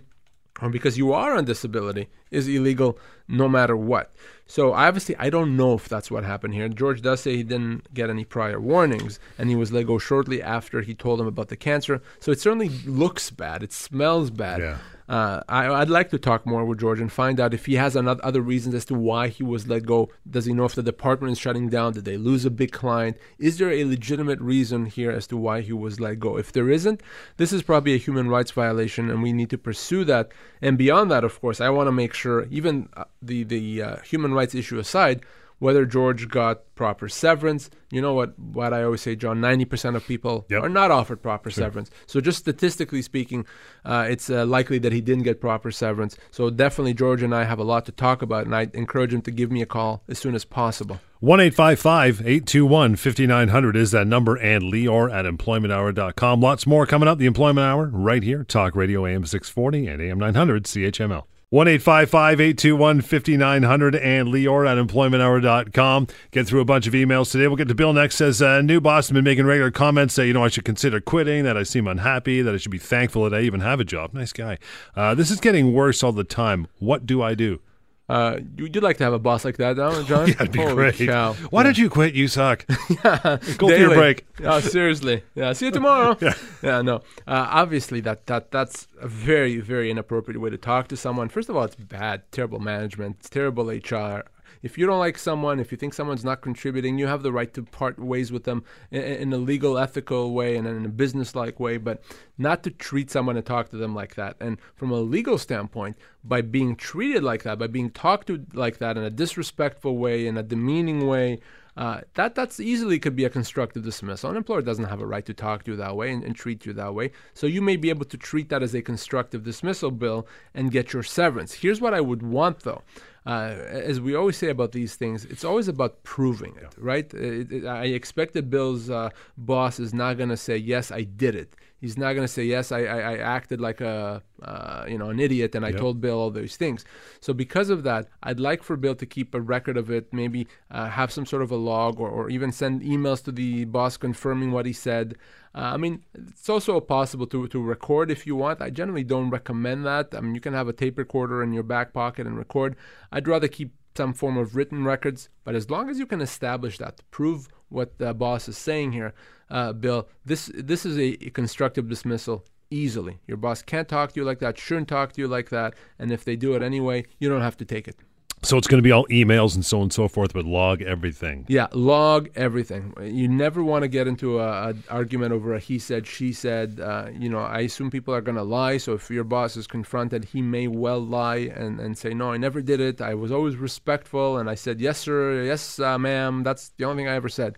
[0.61, 4.13] or because you are on disability is illegal no matter what.
[4.45, 6.69] So obviously, I don't know if that's what happened here.
[6.69, 10.41] George does say he didn't get any prior warnings, and he was let go shortly
[10.41, 12.01] after he told him about the cancer.
[12.19, 13.61] So it certainly looks bad.
[13.61, 14.61] It smells bad.
[14.61, 14.77] Yeah.
[15.07, 17.95] Uh, I, would like to talk more with George and find out if he has
[17.95, 20.09] another, other reasons as to why he was let go.
[20.29, 21.93] Does he know if the department is shutting down?
[21.93, 23.17] Did they lose a big client?
[23.39, 26.37] Is there a legitimate reason here as to why he was let go?
[26.37, 27.01] If there isn't,
[27.37, 30.31] this is probably a human rights violation, and we need to pursue that.
[30.61, 33.95] And beyond that, of course, I want to make sure, even uh, the the uh,
[34.01, 35.21] human rights issue aside,
[35.59, 37.69] whether George got proper severance.
[37.91, 38.37] You know what?
[38.37, 39.41] What I always say, John.
[39.41, 40.63] Ninety percent of people yep.
[40.63, 41.63] are not offered proper sure.
[41.63, 41.89] severance.
[42.05, 43.45] So just statistically speaking,
[43.85, 46.17] uh, it's uh, likely that he didn't get proper severance.
[46.31, 49.21] So definitely, George and I have a lot to talk about, and I encourage him
[49.23, 50.99] to give me a call as soon as possible.
[51.19, 55.11] One eight five five eight two one fifty nine hundred is that number, and Lior
[55.11, 56.41] at employmenthour.com.
[56.41, 57.17] Lots more coming up.
[57.17, 58.43] The Employment Hour right here.
[58.43, 61.23] Talk Radio AM six forty and AM nine hundred CHML.
[61.49, 66.07] 1 821 5900 and Lior at employmenthour.com.
[66.31, 67.47] Get through a bunch of emails today.
[67.47, 68.17] We'll get to Bill next.
[68.17, 70.99] Says, uh, new boss has been making regular comments say, you know, I should consider
[70.99, 73.85] quitting, that I seem unhappy, that I should be thankful that I even have a
[73.85, 74.13] job.
[74.13, 74.57] Nice guy.
[74.93, 76.67] Uh, this is getting worse all the time.
[76.79, 77.61] What do I do?
[78.09, 80.27] Uh, you'd like to have a boss like that, don't you, John?
[80.27, 80.95] yeah, that'd be Holy great.
[80.95, 81.33] Cow.
[81.49, 81.63] Why yeah.
[81.63, 82.15] don't you quit?
[82.15, 82.65] You suck.
[83.03, 84.25] yeah, go for your break.
[84.43, 85.23] Oh, seriously.
[85.35, 86.17] Yeah, see you tomorrow.
[86.21, 86.33] yeah.
[86.61, 86.97] yeah, no.
[87.27, 91.27] Uh, obviously, that that that's a very very inappropriate way to talk to someone.
[91.27, 94.23] First of all, it's bad, terrible management, it's terrible HR
[94.67, 97.53] if you don't like someone, if you think someone's not contributing, you have the right
[97.53, 101.57] to part ways with them in, in a legal, ethical way and in a business-like
[101.57, 102.03] way, but
[102.37, 104.35] not to treat someone and talk to them like that.
[104.41, 108.79] And from a legal standpoint, by being treated like that, by being talked to like
[108.79, 111.39] that in a disrespectful way, in a demeaning way,
[111.77, 114.31] uh, that that's easily could be a constructive dismissal.
[114.31, 116.65] An employer doesn't have a right to talk to you that way and, and, treat
[116.65, 117.11] you that way.
[117.35, 120.91] So you may be able to treat that as a constructive dismissal bill and get
[120.91, 121.53] your severance.
[121.53, 122.81] Here's what I would want though
[123.27, 123.53] uh,
[123.89, 127.13] as we always say about these things, it's always about proving it, right?
[127.13, 131.01] It, it, I expect that Bill's uh, boss is not going to say, "Yes, I
[131.03, 134.85] did it." He's not going to say, "Yes, I, I, I, acted like a uh,
[134.87, 135.77] you know an idiot and I yep.
[135.77, 136.85] told Bill all those things."
[137.19, 140.47] So because of that, I'd like for Bill to keep a record of it, maybe
[140.71, 143.97] uh, have some sort of a log, or, or even send emails to the boss
[143.97, 145.17] confirming what he said.
[145.57, 148.61] Uh, I mean, it's also possible to, to record if you want.
[148.61, 150.13] I generally don't recommend that.
[150.13, 152.75] I mean, you can have a tape recorder in your back pocket and record.
[153.11, 156.77] I'd rather keep some form of written records, but as long as you can establish
[156.77, 159.15] that prove what the boss is saying here,
[159.49, 163.17] uh, Bill, this this is a, a constructive dismissal easily.
[163.25, 166.11] Your boss can't talk to you like that, shouldn't talk to you like that, and
[166.11, 167.95] if they do it anyway, you don't have to take it.
[168.43, 170.81] So it's going to be all emails and so on and so forth, but log
[170.81, 171.45] everything.
[171.47, 172.93] Yeah, log everything.
[173.01, 176.79] You never want to get into a, a argument over a he said, she said.
[176.79, 178.77] Uh, you know, I assume people are going to lie.
[178.77, 182.37] So if your boss is confronted, he may well lie and, and say, no, I
[182.37, 183.01] never did it.
[183.01, 186.43] I was always respectful, and I said, yes, sir, yes, uh, ma'am.
[186.43, 187.57] That's the only thing I ever said.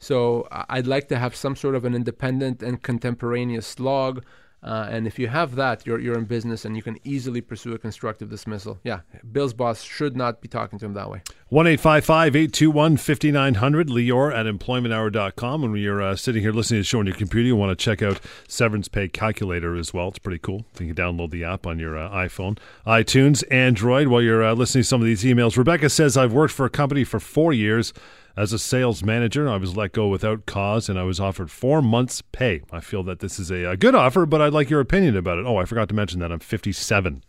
[0.00, 4.24] So I'd like to have some sort of an independent and contemporaneous log
[4.66, 7.72] uh, and if you have that, you're, you're in business and you can easily pursue
[7.72, 8.80] a constructive dismissal.
[8.82, 9.00] Yeah,
[9.30, 11.22] Bill's boss should not be talking to him that way.
[11.48, 15.62] 1 821 5900, Lior at employmenthour.com.
[15.62, 17.82] When you're uh, sitting here listening to the show on your computer, you want to
[17.82, 20.08] check out Severance Pay Calculator as well.
[20.08, 20.66] It's pretty cool.
[20.80, 24.82] You can download the app on your uh, iPhone, iTunes, Android while you're uh, listening
[24.82, 25.56] to some of these emails.
[25.56, 27.92] Rebecca says, I've worked for a company for four years.
[28.36, 31.80] As a sales manager, I was let go without cause and I was offered four
[31.80, 32.60] months' pay.
[32.70, 35.38] I feel that this is a, a good offer, but I'd like your opinion about
[35.38, 35.46] it.
[35.46, 37.24] Oh, I forgot to mention that I'm 57.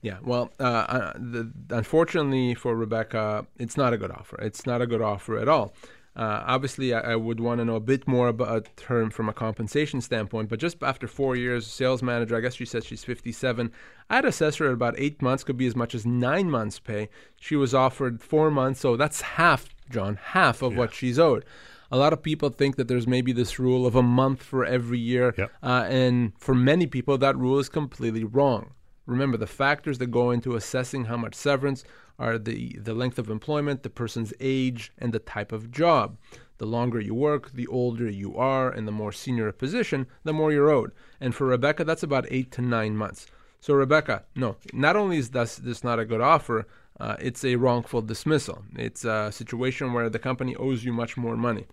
[0.00, 4.40] Yeah, well, uh, uh, the, unfortunately for Rebecca, it's not a good offer.
[4.40, 5.72] It's not a good offer at all.
[6.16, 9.32] Uh, obviously, I, I would want to know a bit more about her from a
[9.32, 10.48] compensation standpoint.
[10.48, 13.70] But just after four years, sales manager, I guess she said she's 57.
[14.10, 17.08] I'd assess her at about eight months, could be as much as nine months' pay.
[17.36, 20.78] She was offered four months, so that's half, John, half of Yeah.
[20.78, 21.44] what she's owed.
[21.90, 24.98] A lot of people think that there's maybe this rule of a month for every
[24.98, 25.50] year, Yep.
[25.62, 28.72] uh, and for many people, that rule is completely wrong.
[29.06, 31.82] Remember, the factors that go into assessing how much severance
[32.18, 36.18] are the, the length of employment, the person's age, and the type of job.
[36.58, 40.32] The longer you work, the older you are, and the more senior a position, the
[40.32, 40.90] more you're owed.
[41.20, 43.26] And for Rebecca, that's about eight to nine months.
[43.60, 46.66] So, Rebecca, no, not only is this, this not a good offer,
[47.00, 48.64] uh, it's a wrongful dismissal.
[48.76, 51.66] It's a situation where the company owes you much more money.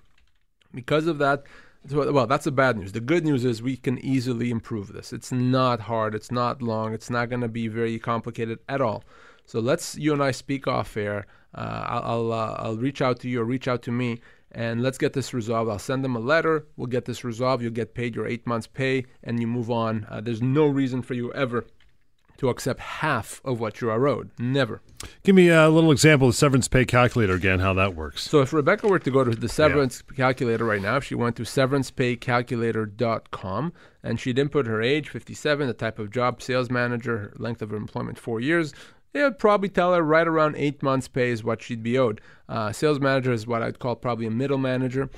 [0.73, 1.43] Because of that,
[1.91, 2.91] well, that's the bad news.
[2.91, 5.13] The good news is we can easily improve this.
[5.13, 9.03] It's not hard, it's not long, it's not going to be very complicated at all.
[9.45, 11.27] So let's you and I speak off air.
[11.53, 14.19] Uh, I'll I'll, uh, I'll reach out to you or reach out to me,
[14.51, 15.69] and let's get this resolved.
[15.69, 16.65] I'll send them a letter.
[16.75, 17.63] We'll get this resolved.
[17.63, 20.05] You'll get paid your eight months' pay, and you move on.
[20.09, 21.65] Uh, there's no reason for you ever
[22.37, 24.29] to accept half of what you are owed.
[24.39, 24.81] Never.
[25.23, 28.29] Give me a little example of severance pay calculator again, how that works.
[28.29, 31.35] So if Rebecca were to go to the severance calculator right now, if she went
[31.37, 37.33] to severancepaycalculator.com and she'd input her age, 57, the type of job, sales manager, her
[37.37, 38.73] length of her employment, four years,
[39.13, 42.19] it would probably tell her right around eight months' pay is what she'd be owed.
[42.49, 45.09] Uh, sales manager is what I'd call probably a middle manager.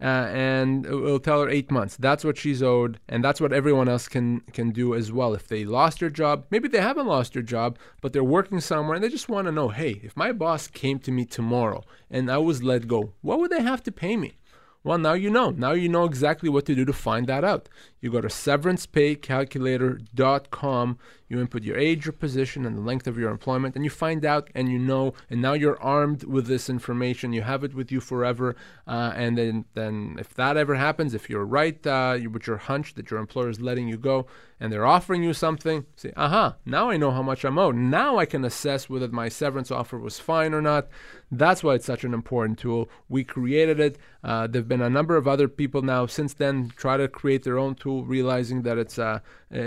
[0.00, 1.96] Uh, and it will tell her eight months.
[1.96, 5.34] That's what she's owed, and that's what everyone else can can do as well.
[5.34, 8.94] If they lost their job, maybe they haven't lost their job, but they're working somewhere,
[8.94, 12.30] and they just want to know, hey, if my boss came to me tomorrow and
[12.30, 14.38] I was let go, what would they have to pay me?
[14.84, 15.50] Well, now you know.
[15.50, 17.68] Now you know exactly what to do to find that out.
[18.00, 23.30] You go to severancepaycalculator.com, you input your age, your position, and the length of your
[23.30, 27.32] employment, and you find out and you know, and now you're armed with this information.
[27.32, 28.56] You have it with you forever.
[28.86, 32.56] Uh, and then, then, if that ever happens, if you're right uh, you- with your
[32.58, 34.26] hunch that your employer is letting you go
[34.60, 37.76] and they're offering you something, say, aha, now I know how much I'm owed.
[37.76, 40.88] Now I can assess whether my severance offer was fine or not.
[41.30, 42.88] That's why it's such an important tool.
[43.08, 43.98] We created it.
[44.24, 47.44] Uh, there have been a number of other people now since then try to create
[47.44, 49.18] their own tool, realizing that it's uh,
[49.54, 49.58] uh,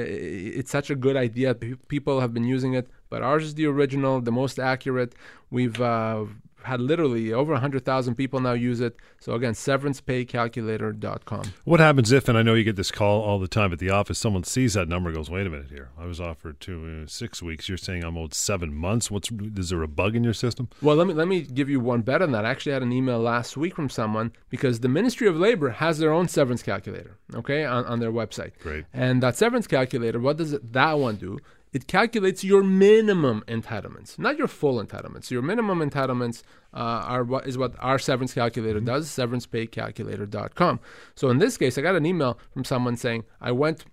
[0.59, 1.55] it's such a good idea.
[1.95, 5.11] People have been using it, but ours is the original, the most accurate.
[5.49, 6.25] We've uh,
[6.63, 8.95] had literally over 100,000 people now use it.
[9.19, 11.53] So again, severancepaycalculator.com.
[11.63, 13.89] What happens if, and I know you get this call all the time at the
[13.89, 15.89] office, someone sees that number and goes, wait a minute here.
[15.97, 17.69] I was offered two, uh, six weeks.
[17.69, 19.11] You're saying I'm owed seven months.
[19.11, 20.69] What's Is there a bug in your system?
[20.81, 22.45] Well, let me let me give you one better than that.
[22.45, 25.99] I actually had an email last week from someone because the Ministry of Labor has
[25.99, 28.51] their own severance calculator, okay, on, on their website.
[28.59, 28.85] Great.
[28.93, 31.39] And that severance calculator, what does it, that one do?
[31.73, 35.31] It calculates your minimum entitlements, not your full entitlements.
[35.31, 39.07] Your minimum entitlements uh, are what is what our severance calculator does.
[39.07, 40.79] SeverancePayCalculator.com.
[41.15, 43.85] So in this case, I got an email from someone saying I went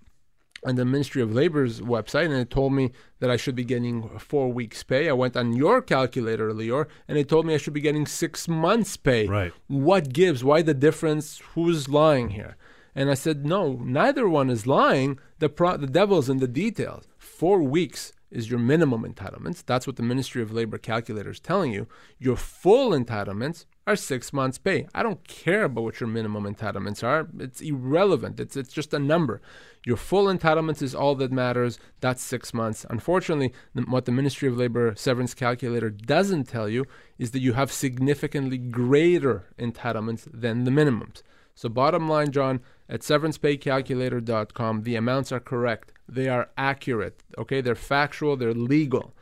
[0.65, 4.09] on the Ministry of Labor's website, and it told me that I should be getting
[4.19, 5.09] four weeks' pay.
[5.09, 8.49] I went on your calculator, Lior, and it told me I should be getting six
[8.49, 9.29] months' pay.
[9.29, 9.53] Right.
[9.69, 10.43] What gives?
[10.43, 11.41] Why the difference?
[11.55, 12.57] Who's lying here?
[12.95, 15.21] And I said, no, neither one is lying.
[15.39, 17.07] The pro- the devil's in the details.
[17.29, 19.63] Four weeks is your minimum entitlements.
[19.65, 21.87] That's what the Ministry of Labor calculator is telling you.
[22.19, 24.87] Your full entitlements are six months' pay.
[24.95, 27.29] I don't care about what your minimum entitlements are.
[27.39, 28.41] It's irrelevant.
[28.41, 29.41] It's it's just a number.
[29.85, 31.79] Your full entitlements is all that matters.
[32.01, 32.85] That's six months.
[32.91, 33.53] Unfortunately,
[33.87, 36.87] what the Ministry of Labor severance calculator doesn't tell you
[37.19, 41.23] is that you have significantly greater entitlements than the minimums.
[41.59, 45.93] So, bottom line, John, at severancepaycalculator.com, the amounts are correct.
[46.09, 47.25] They are accurate.
[47.37, 48.37] Okay, they're factual.
[48.37, 49.13] They're legal.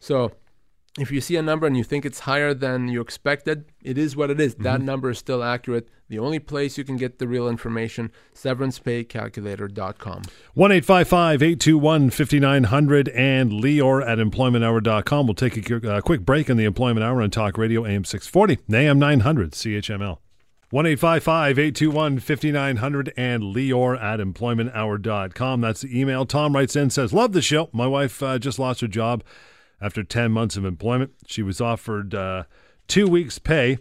[0.00, 0.32] So,
[0.98, 4.16] if you see a number and you think it's higher than you expected, it is
[4.16, 4.54] what it is.
[4.54, 5.86] That number is still accurate.
[6.08, 10.22] The only place you can get the real information, severancepaycalculator.com.
[10.54, 15.26] 1 821 5900 and Lior at employmenthour.com.
[15.26, 18.74] We'll take a uh, quick break in the Employment Hour on Talk Radio AM 640,
[18.74, 20.16] AM 900, CHML.
[20.72, 25.60] 1 821 5900 and Lior at employmenthour.com.
[25.60, 26.24] That's the email.
[26.24, 27.68] Tom writes in, says, Love the show.
[27.74, 29.22] My wife uh, just lost her job
[29.82, 31.12] after 10 months of employment.
[31.26, 32.44] She was offered uh,
[32.88, 33.80] two weeks' pay.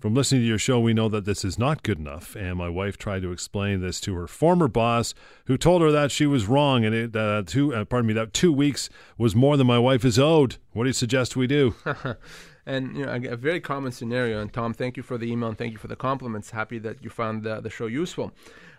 [0.00, 2.70] From listening to your show, we know that this is not good enough, and my
[2.70, 5.12] wife tried to explain this to her former boss,
[5.44, 8.32] who told her that she was wrong, and it, uh, two, uh, pardon me, that
[8.32, 10.56] two weeks was more than my wife is owed.
[10.72, 11.74] What do you suggest we do?
[12.64, 14.40] and you know, a, a very common scenario.
[14.40, 16.50] And Tom, thank you for the email and thank you for the compliments.
[16.50, 18.32] Happy that you found the, the show useful.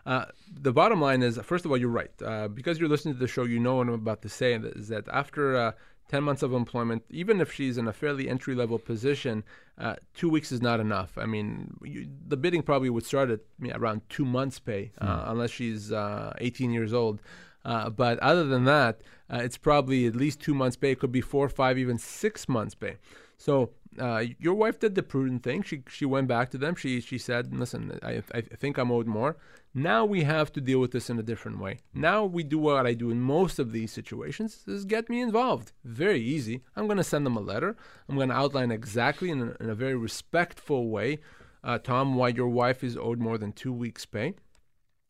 [0.06, 2.12] Uh, the bottom line is, first of all, you're right.
[2.26, 4.88] Uh, because you're listening to the show, you know what I'm about to say is
[4.88, 5.72] that after uh,
[6.12, 9.46] 10 months of employment, even if she's in a fairly entry level position,
[9.78, 11.18] uh, two weeks is not enough.
[11.18, 14.92] I mean, you, the bidding probably would start at I mean, around two months' pay,
[15.00, 15.32] uh, hmm.
[15.32, 17.22] unless she's uh, 18 years old.
[17.64, 19.00] Uh, but other than that,
[19.32, 20.92] uh, it's probably at least two months' pay.
[20.92, 22.98] It could be four, five, even six months' pay.
[23.38, 25.64] So uh, your wife did the prudent thing.
[25.64, 26.76] She she went back to them.
[26.76, 29.38] She she said, "Listen, I I think I'm owed more.
[29.74, 31.80] Now we have to deal with this in a different way.
[31.94, 35.74] Now we do what I do in most of these situations: is get me involved.
[35.84, 36.64] Very easy.
[36.76, 37.76] I'm going to send them a letter.
[38.08, 41.20] I'm going to outline exactly in a, in a very respectful way,
[41.64, 44.36] uh, Tom, why your wife is owed more than two weeks' pay."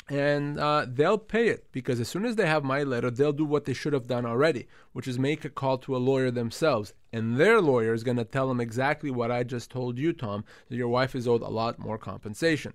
[0.10, 3.46] And uh, they'll pay it because as soon as they have my letter, they'll do
[3.46, 6.94] what they should have done already, which is make a call to a lawyer themselves.
[7.14, 10.44] And their lawyer is going to tell them exactly what I just told you, Tom,
[10.70, 12.74] that your wife is owed a lot more compensation.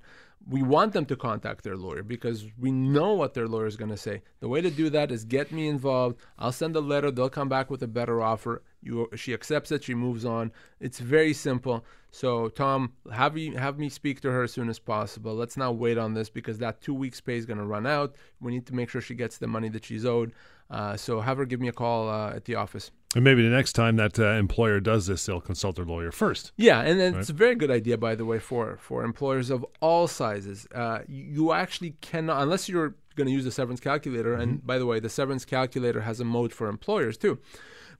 [0.48, 3.90] We want them to contact their lawyer because we know what their lawyer is going
[3.90, 4.22] to say.
[4.40, 6.20] The way to do that is get me involved.
[6.38, 7.10] I'll send a letter.
[7.10, 8.62] They'll come back with a better offer.
[8.80, 9.82] You, she accepts it.
[9.82, 10.52] She moves on.
[10.78, 11.84] It's very simple.
[12.12, 15.34] So, Tom, have you have me speak to her as soon as possible.
[15.34, 18.14] Let's not wait on this because that two weeks pay is going to run out.
[18.40, 20.32] We need to make sure she gets the money that she's owed.
[20.70, 22.92] Uh, so, have her give me a call uh, at the office.
[23.16, 26.52] And maybe the next time that uh, employer does this, they'll consult their lawyer first.
[26.58, 27.18] Yeah, and right?
[27.18, 30.68] it's a very good idea, by the way, for for employers of all sizes.
[30.74, 34.32] Uh, you actually cannot, unless you're going to use the severance calculator.
[34.32, 34.42] Mm-hmm.
[34.42, 37.38] And by the way, the severance calculator has a mode for employers too.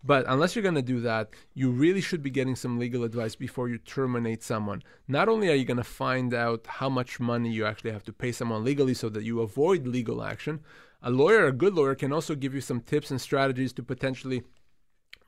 [0.04, 3.36] But unless you're going to do that, you really should be getting some legal advice
[3.36, 4.82] before you terminate someone.
[5.08, 8.12] Not only are you going to find out how much money you actually have to
[8.12, 10.60] pay someone legally so that you avoid legal action,
[11.02, 14.42] a lawyer, a good lawyer, can also give you some tips and strategies to potentially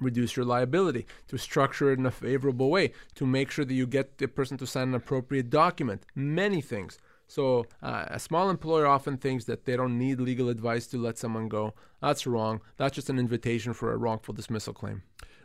[0.01, 3.87] reduce your liability, to structure it in a favorable way, to make sure that you
[3.87, 6.99] get the person to sign an appropriate document, many things.
[7.27, 11.19] So uh, a small employer often thinks that they don't need legal advice to let
[11.19, 11.75] someone go.
[12.01, 12.61] That's wrong.
[12.79, 15.03] That's just an invitation for a wrongful dismissal claim.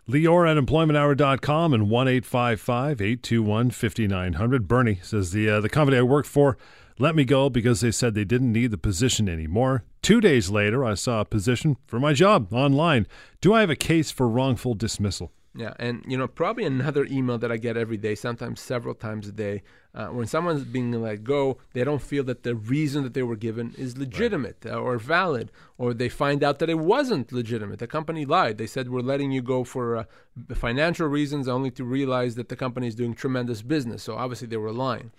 [0.08, 4.68] Lior at employmenthour.com and 1 821 5900.
[4.68, 6.58] Bernie says the, uh, the company I work for
[7.00, 9.84] let me go because they said they didn't need the position anymore.
[10.04, 13.08] Two days later, I saw a position for my job online.
[13.40, 15.32] Do I have a case for wrongful dismissal?
[15.56, 19.30] Yeah, and you know, probably another email that I get every day, sometimes several times
[19.30, 19.64] a day,
[19.96, 23.38] uh, when someone's being let go, they don't feel that the reason that they were
[23.38, 24.74] given is legitimate right.
[24.74, 27.80] Uh, or valid, or they find out that it wasn't legitimate.
[27.80, 28.58] The company lied.
[28.58, 30.04] They said, We're letting you go for uh,
[30.54, 34.04] financial reasons, only to realize that the company is doing tremendous business.
[34.04, 35.12] So obviously they were lying.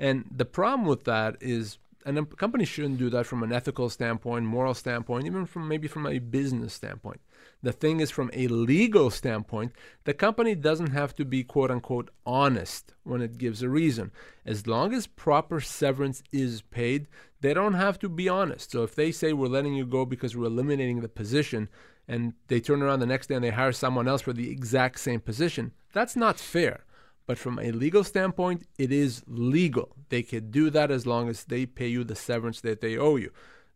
[0.00, 3.88] And the problem with that is and a company shouldn't do that from an ethical
[3.88, 7.20] standpoint, moral standpoint, even from maybe from a business standpoint.
[7.62, 9.72] The thing is, from a legal standpoint,
[10.04, 14.10] the company doesn't have to be quote unquote honest when it gives a reason.
[14.44, 17.06] As long as proper severance is paid,
[17.40, 18.72] they don't have to be honest.
[18.72, 21.68] So if they say we're letting you go because we're eliminating the position,
[22.08, 24.98] and they turn around the next day and they hire someone else for the exact
[24.98, 26.84] same position, that's not fair.
[27.26, 29.96] But from a legal standpoint, it is legal.
[30.08, 33.16] They could do that as long as they pay you the severance that they owe
[33.16, 33.32] you.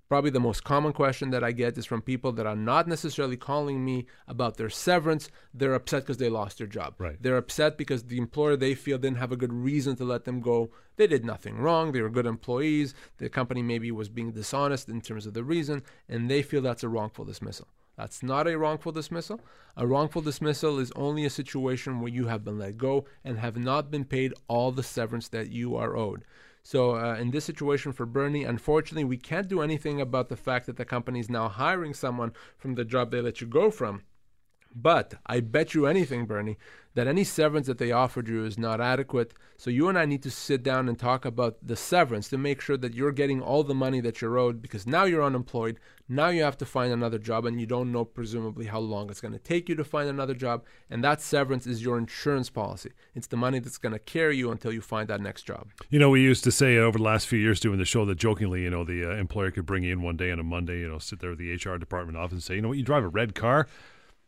[0.08, 3.36] Probably the most common question that I get is from people that are not necessarily
[3.36, 5.28] calling me about their severance.
[5.52, 6.94] They're upset because they lost their job.
[6.98, 7.20] Right.
[7.20, 10.40] They're upset because the employer they feel didn't have a good reason to let them
[10.40, 10.70] go.
[10.94, 11.90] They did nothing wrong.
[11.90, 12.94] They were good employees.
[13.18, 16.84] The company maybe was being dishonest in terms of the reason, and they feel that's
[16.84, 17.66] a wrongful dismissal.
[17.96, 19.40] That's not a wrongful dismissal.
[19.76, 23.56] A wrongful dismissal is only a situation where you have been let go and have
[23.56, 26.24] not been paid all the severance that you are owed.
[26.62, 30.66] So, uh, in this situation for Bernie, unfortunately, we can't do anything about the fact
[30.66, 34.02] that the company is now hiring someone from the job they let you go from.
[34.74, 36.58] But I bet you anything, Bernie,
[36.96, 39.34] that any severance that they offered you is not adequate.
[39.58, 42.62] So you and I need to sit down and talk about the severance to make
[42.62, 45.78] sure that you're getting all the money that you're owed because now you're unemployed.
[46.08, 49.20] Now you have to find another job and you don't know presumably how long it's
[49.20, 50.64] going to take you to find another job.
[50.88, 52.92] And that severance is your insurance policy.
[53.14, 55.68] It's the money that's going to carry you until you find that next job.
[55.90, 58.16] You know, we used to say over the last few years doing the show that
[58.16, 60.80] jokingly, you know, the uh, employer could bring you in one day on a Monday,
[60.80, 62.84] you know, sit there with the HR department office and say, you know what, you
[62.84, 63.66] drive a red car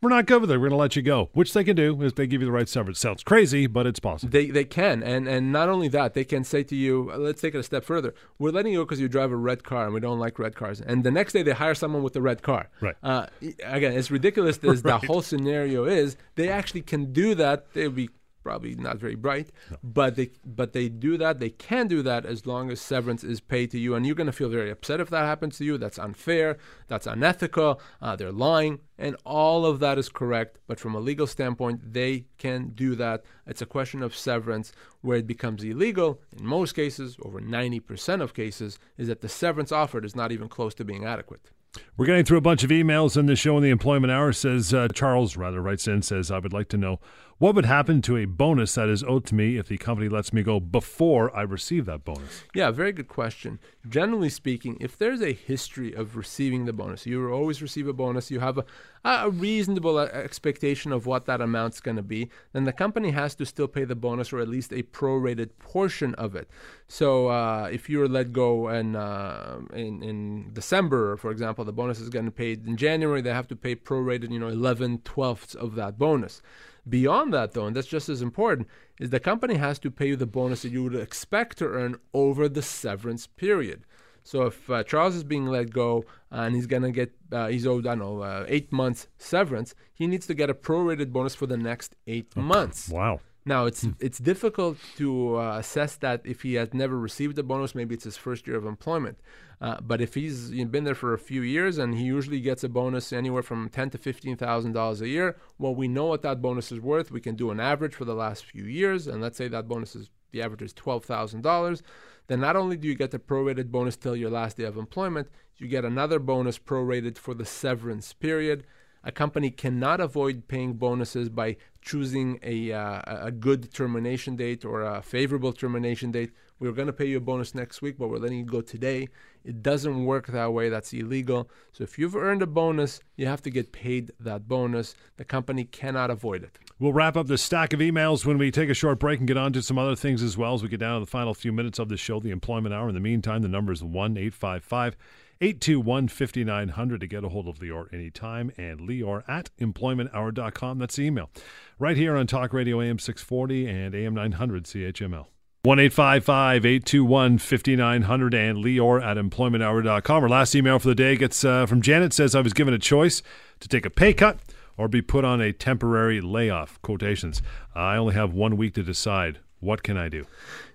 [0.01, 0.57] we're not good with it.
[0.57, 2.51] We're going to let you go, which they can do if they give you the
[2.51, 2.99] right severance.
[2.99, 4.31] Sounds crazy, but it's possible.
[4.31, 7.53] They they can, and and not only that, they can say to you, let's take
[7.53, 8.13] it a step further.
[8.37, 10.55] We're letting you go because you drive a red car, and we don't like red
[10.55, 10.79] cars.
[10.79, 12.69] And the next day, they hire someone with a red car.
[12.79, 12.95] Right.
[13.03, 13.27] Uh,
[13.65, 15.01] again, as ridiculous as right.
[15.01, 17.73] the whole scenario is, they actually can do that.
[17.73, 18.09] They'll be
[18.43, 19.77] probably not very bright, no.
[19.83, 21.39] but they but they do that.
[21.39, 24.27] They can do that as long as severance is paid to you, and you're going
[24.27, 25.77] to feel very upset if that happens to you.
[25.77, 26.57] That's unfair.
[26.87, 27.81] That's unethical.
[28.01, 30.59] Uh, they're lying, and all of that is correct.
[30.67, 33.23] But from a legal standpoint, they can do that.
[33.45, 34.71] It's a question of severance
[35.01, 36.21] where it becomes illegal.
[36.37, 40.49] In most cases, over 90% of cases, is that the severance offered is not even
[40.49, 41.51] close to being adequate.
[41.97, 44.33] We're getting through a bunch of emails in the show in the employment hour.
[44.33, 46.99] Says uh, Charles, rather, writes in, says, I would like to know
[47.39, 50.31] what would happen to a bonus that is owed to me if the company lets
[50.31, 52.43] me go before I receive that bonus?
[52.53, 53.59] Yeah, very good question.
[53.87, 58.29] Generally speaking, if there's a history of receiving the bonus, you always receive a bonus,
[58.29, 58.65] you have a,
[59.03, 63.33] a reasonable uh, expectation of what that amount's going to be, then the company has
[63.35, 66.49] to still pay the bonus or at least a prorated portion of it.
[66.87, 71.99] So uh, if you're let go in, uh, in, in December, for example, the bonus
[71.99, 74.99] is going to getting paid in January, they have to pay prorated, you know, 11
[74.99, 76.41] twelfths of that bonus.
[76.89, 78.67] Beyond that, though, and that's just as important,
[78.99, 81.97] is the company has to pay you the bonus that you would expect to earn
[82.13, 83.83] over the severance period.
[84.23, 87.87] So if uh, Charles is being let go and he's gonna get uh, he's owed
[87.87, 91.47] I don't know uh, eight months severance, he needs to get a prorated bonus for
[91.47, 92.45] the next eight okay.
[92.45, 92.89] months.
[92.89, 93.21] Wow.
[93.53, 94.07] Now it's hmm.
[94.07, 95.07] it's difficult to
[95.43, 97.73] uh, assess that if he has never received a bonus.
[97.79, 99.17] Maybe it's his first year of employment.
[99.65, 102.69] Uh, but if he's been there for a few years and he usually gets a
[102.69, 105.27] bonus anywhere from ten to fifteen thousand dollars a year,
[105.57, 107.07] well, we know what that bonus is worth.
[107.11, 109.95] We can do an average for the last few years, and let's say that bonus
[109.95, 111.81] is the average is twelve thousand dollars.
[112.27, 115.27] Then not only do you get the prorated bonus till your last day of employment,
[115.57, 118.63] you get another bonus prorated for the severance period.
[119.03, 124.81] A company cannot avoid paying bonuses by choosing a, uh, a good termination date or
[124.81, 126.31] a favorable termination date.
[126.59, 128.61] We are going to pay you a bonus next week, but we're letting you go
[128.61, 129.07] today.
[129.45, 130.67] It doesn't work that way.
[130.67, 131.49] That's illegal.
[131.71, 134.93] So if you've earned a bonus, you have to get paid that bonus.
[135.15, 136.59] The company cannot avoid it.
[136.77, 139.37] We'll wrap up the stack of emails when we take a short break and get
[139.37, 141.53] on to some other things as well as we get down to the final few
[141.53, 142.89] minutes of the show, the employment hour.
[142.89, 144.97] In the meantime, the number is 1 855
[145.41, 150.79] 821 5900 to get a hold of Lior anytime and Lior at employmenthour.com.
[150.79, 151.29] That's the email.
[151.77, 155.27] Right here on Talk Radio AM 640 and AM 900 CHML.
[155.63, 160.23] 1 821 5900 and Lior at employmenthour.com.
[160.23, 162.79] Our last email for the day gets uh, from Janet says, I was given a
[162.79, 163.21] choice
[163.61, 164.39] to take a pay cut
[164.75, 166.81] or be put on a temporary layoff.
[166.81, 167.41] Quotations.
[167.73, 169.39] I only have one week to decide.
[169.61, 170.25] What can I do?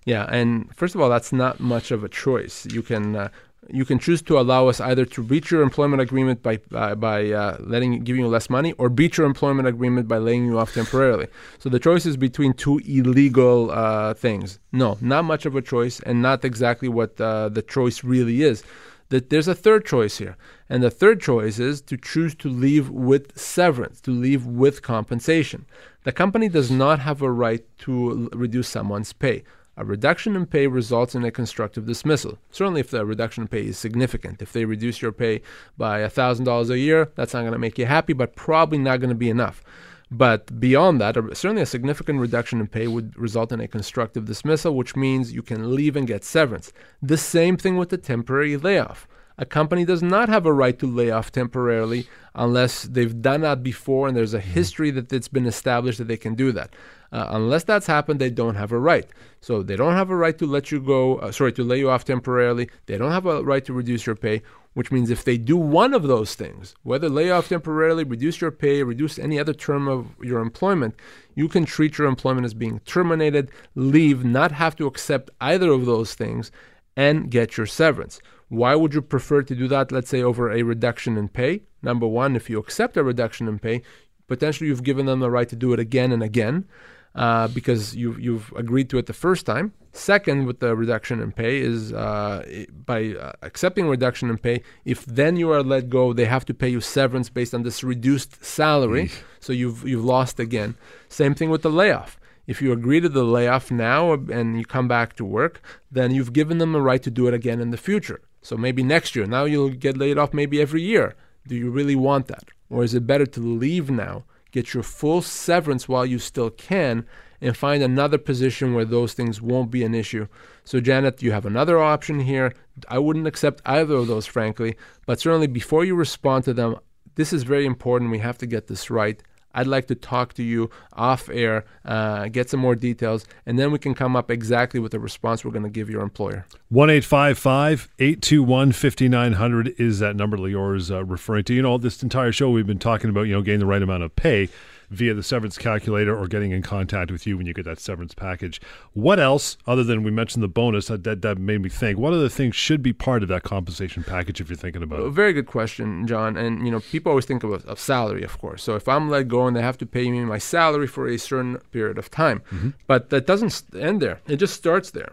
[0.04, 2.66] Yeah, and first of all, that's not much of a choice.
[2.66, 3.28] You can uh,
[3.68, 7.30] you can choose to allow us either to breach your employment agreement by uh, by
[7.30, 10.74] uh, letting giving you less money, or breach your employment agreement by laying you off
[10.74, 11.28] temporarily.
[11.58, 14.58] So the choice is between two illegal uh, things.
[14.72, 18.62] No, not much of a choice, and not exactly what uh, the choice really is.
[19.10, 20.36] That there's a third choice here,
[20.68, 25.66] and the third choice is to choose to leave with severance, to leave with compensation.
[26.04, 29.44] The company does not have a right to reduce someone's pay.
[29.76, 32.38] A reduction in pay results in a constructive dismissal.
[32.50, 34.40] Certainly, if the reduction in pay is significant.
[34.40, 35.42] If they reduce your pay
[35.76, 39.08] by $1,000 a year, that's not going to make you happy, but probably not going
[39.10, 39.64] to be enough.
[40.10, 44.76] But beyond that, certainly a significant reduction in pay would result in a constructive dismissal,
[44.76, 46.72] which means you can leave and get severance.
[47.02, 49.08] The same thing with the temporary layoff.
[49.36, 52.06] A company does not have a right to lay off temporarily
[52.36, 54.50] unless they've done that before and there's a mm-hmm.
[54.50, 56.70] history that it's been established that they can do that.
[57.14, 59.06] Uh, unless that's happened, they don't have a right.
[59.40, 61.88] So they don't have a right to let you go, uh, sorry, to lay you
[61.88, 62.68] off temporarily.
[62.86, 64.42] They don't have a right to reduce your pay,
[64.72, 68.50] which means if they do one of those things, whether lay off temporarily, reduce your
[68.50, 70.96] pay, reduce any other term of your employment,
[71.36, 75.86] you can treat your employment as being terminated, leave, not have to accept either of
[75.86, 76.50] those things,
[76.96, 78.18] and get your severance.
[78.48, 81.62] Why would you prefer to do that, let's say, over a reduction in pay?
[81.80, 83.82] Number one, if you accept a reduction in pay,
[84.26, 86.66] potentially you've given them the right to do it again and again
[87.14, 89.72] uh, because you've, you've agreed to it the first time.
[89.92, 92.44] Second, with the reduction in pay, is uh,
[92.84, 96.54] by uh, accepting reduction in pay, if then you are let go, they have to
[96.54, 99.10] pay you severance based on this reduced salary.
[99.38, 100.74] So you've, you've lost again.
[101.08, 102.18] Same thing with the layoff.
[102.46, 106.32] If you agree to the layoff now and you come back to work, then you've
[106.32, 108.20] given them a right to do it again in the future.
[108.42, 109.26] So maybe next year.
[109.26, 111.14] Now you'll get laid off maybe every year.
[111.46, 112.48] Do you really want that?
[112.68, 114.24] Or is it better to leave now
[114.54, 117.04] get your full severance while you still can,
[117.40, 120.28] and find another position where those things won't be an issue.
[120.62, 122.54] So, Janet, you have another option here.
[122.88, 124.76] I wouldn't accept either of those, frankly,
[125.06, 126.76] but certainly before you respond to them,
[127.16, 128.12] this is very important.
[128.12, 129.20] We have to get this right.
[129.54, 133.70] I'd like to talk to you off air, uh, get some more details, and then
[133.72, 136.46] we can come up exactly with the response we're going to give your employer.
[136.68, 141.54] 1 821 5900 is that number Lior is uh, referring to.
[141.54, 144.02] You know, this entire show we've been talking about, you know, getting the right amount
[144.02, 144.48] of pay
[144.94, 148.14] via the severance calculator or getting in contact with you when you get that severance
[148.14, 148.60] package.
[148.92, 152.12] What else, other than we mentioned the bonus, that, that, that made me think, what
[152.12, 155.10] other things should be part of that compensation package if you're thinking about it?
[155.10, 156.36] Very good question, John.
[156.36, 158.62] And, you know, people always think of, of salary, of course.
[158.62, 161.18] So if I'm let go and they have to pay me my salary for a
[161.18, 162.70] certain period of time, mm-hmm.
[162.86, 164.20] but that doesn't end there.
[164.26, 165.12] It just starts there.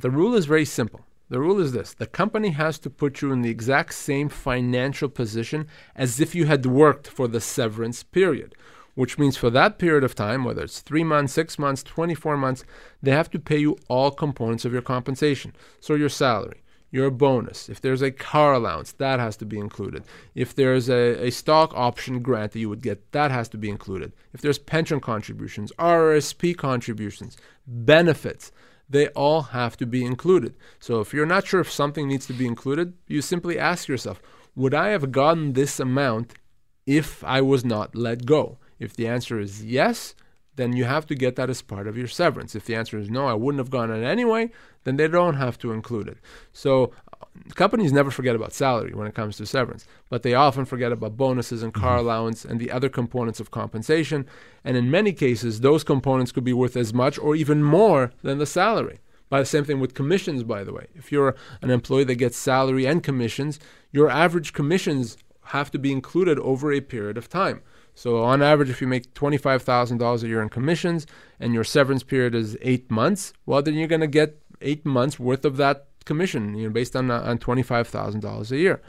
[0.00, 1.00] The rule is very simple.
[1.30, 5.08] The rule is this the company has to put you in the exact same financial
[5.08, 8.54] position as if you had worked for the severance period,
[8.98, 12.64] which means for that period of time, whether it's three months, six months, 24 months,
[13.00, 15.54] they have to pay you all components of your compensation.
[15.78, 20.02] So your salary, your bonus, if there's a car allowance, that has to be included.
[20.34, 23.70] If there's a, a stock option grant that you would get, that has to be
[23.70, 24.14] included.
[24.32, 27.36] If there's pension contributions, RSP contributions,
[27.68, 28.50] benefits,
[28.90, 30.56] they all have to be included.
[30.80, 34.20] So if you're not sure if something needs to be included, you simply ask yourself,
[34.56, 36.32] would I have gotten this amount
[36.84, 38.58] if I was not let go?
[38.78, 40.14] If the answer is yes,
[40.58, 42.54] then you have to get that as part of your severance.
[42.54, 44.50] If the answer is no, I wouldn't have gone it anyway,
[44.84, 46.18] then they don't have to include it.
[46.52, 46.92] So
[47.54, 51.16] companies never forget about salary when it comes to severance, but they often forget about
[51.16, 52.06] bonuses and car mm-hmm.
[52.06, 54.26] allowance and the other components of compensation.
[54.64, 58.38] And in many cases, those components could be worth as much or even more than
[58.38, 58.98] the salary.
[59.30, 60.86] By the same thing with commissions, by the way.
[60.94, 63.60] If you're an employee that gets salary and commissions,
[63.92, 67.62] your average commissions have to be included over a period of time.
[67.98, 71.04] So on average, if you make twenty-five thousand dollars a year in commissions
[71.40, 75.18] and your severance period is eight months, well, then you're going to get eight months
[75.18, 78.80] worth of that commission, you know, based on on twenty five thousand dollars a year.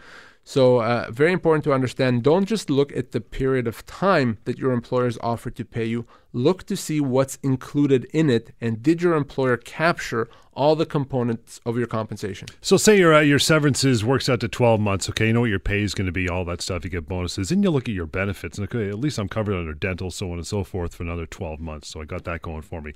[0.50, 2.24] So, uh, very important to understand.
[2.24, 5.86] Don't just look at the period of time that your employers is offered to pay
[5.86, 6.08] you.
[6.34, 11.62] Look to see what's included in it, and did your employer capture all the components
[11.68, 12.48] of your compensation?
[12.62, 15.08] So, say your uh, your severances works out to twelve months.
[15.08, 16.84] Okay, you know what your pay is going to be, all that stuff.
[16.84, 19.54] You get bonuses, and you look at your benefits, and okay, at least I'm covered
[19.54, 21.90] under dental, so on and so forth, for another twelve months.
[21.90, 22.94] So I got that going for me.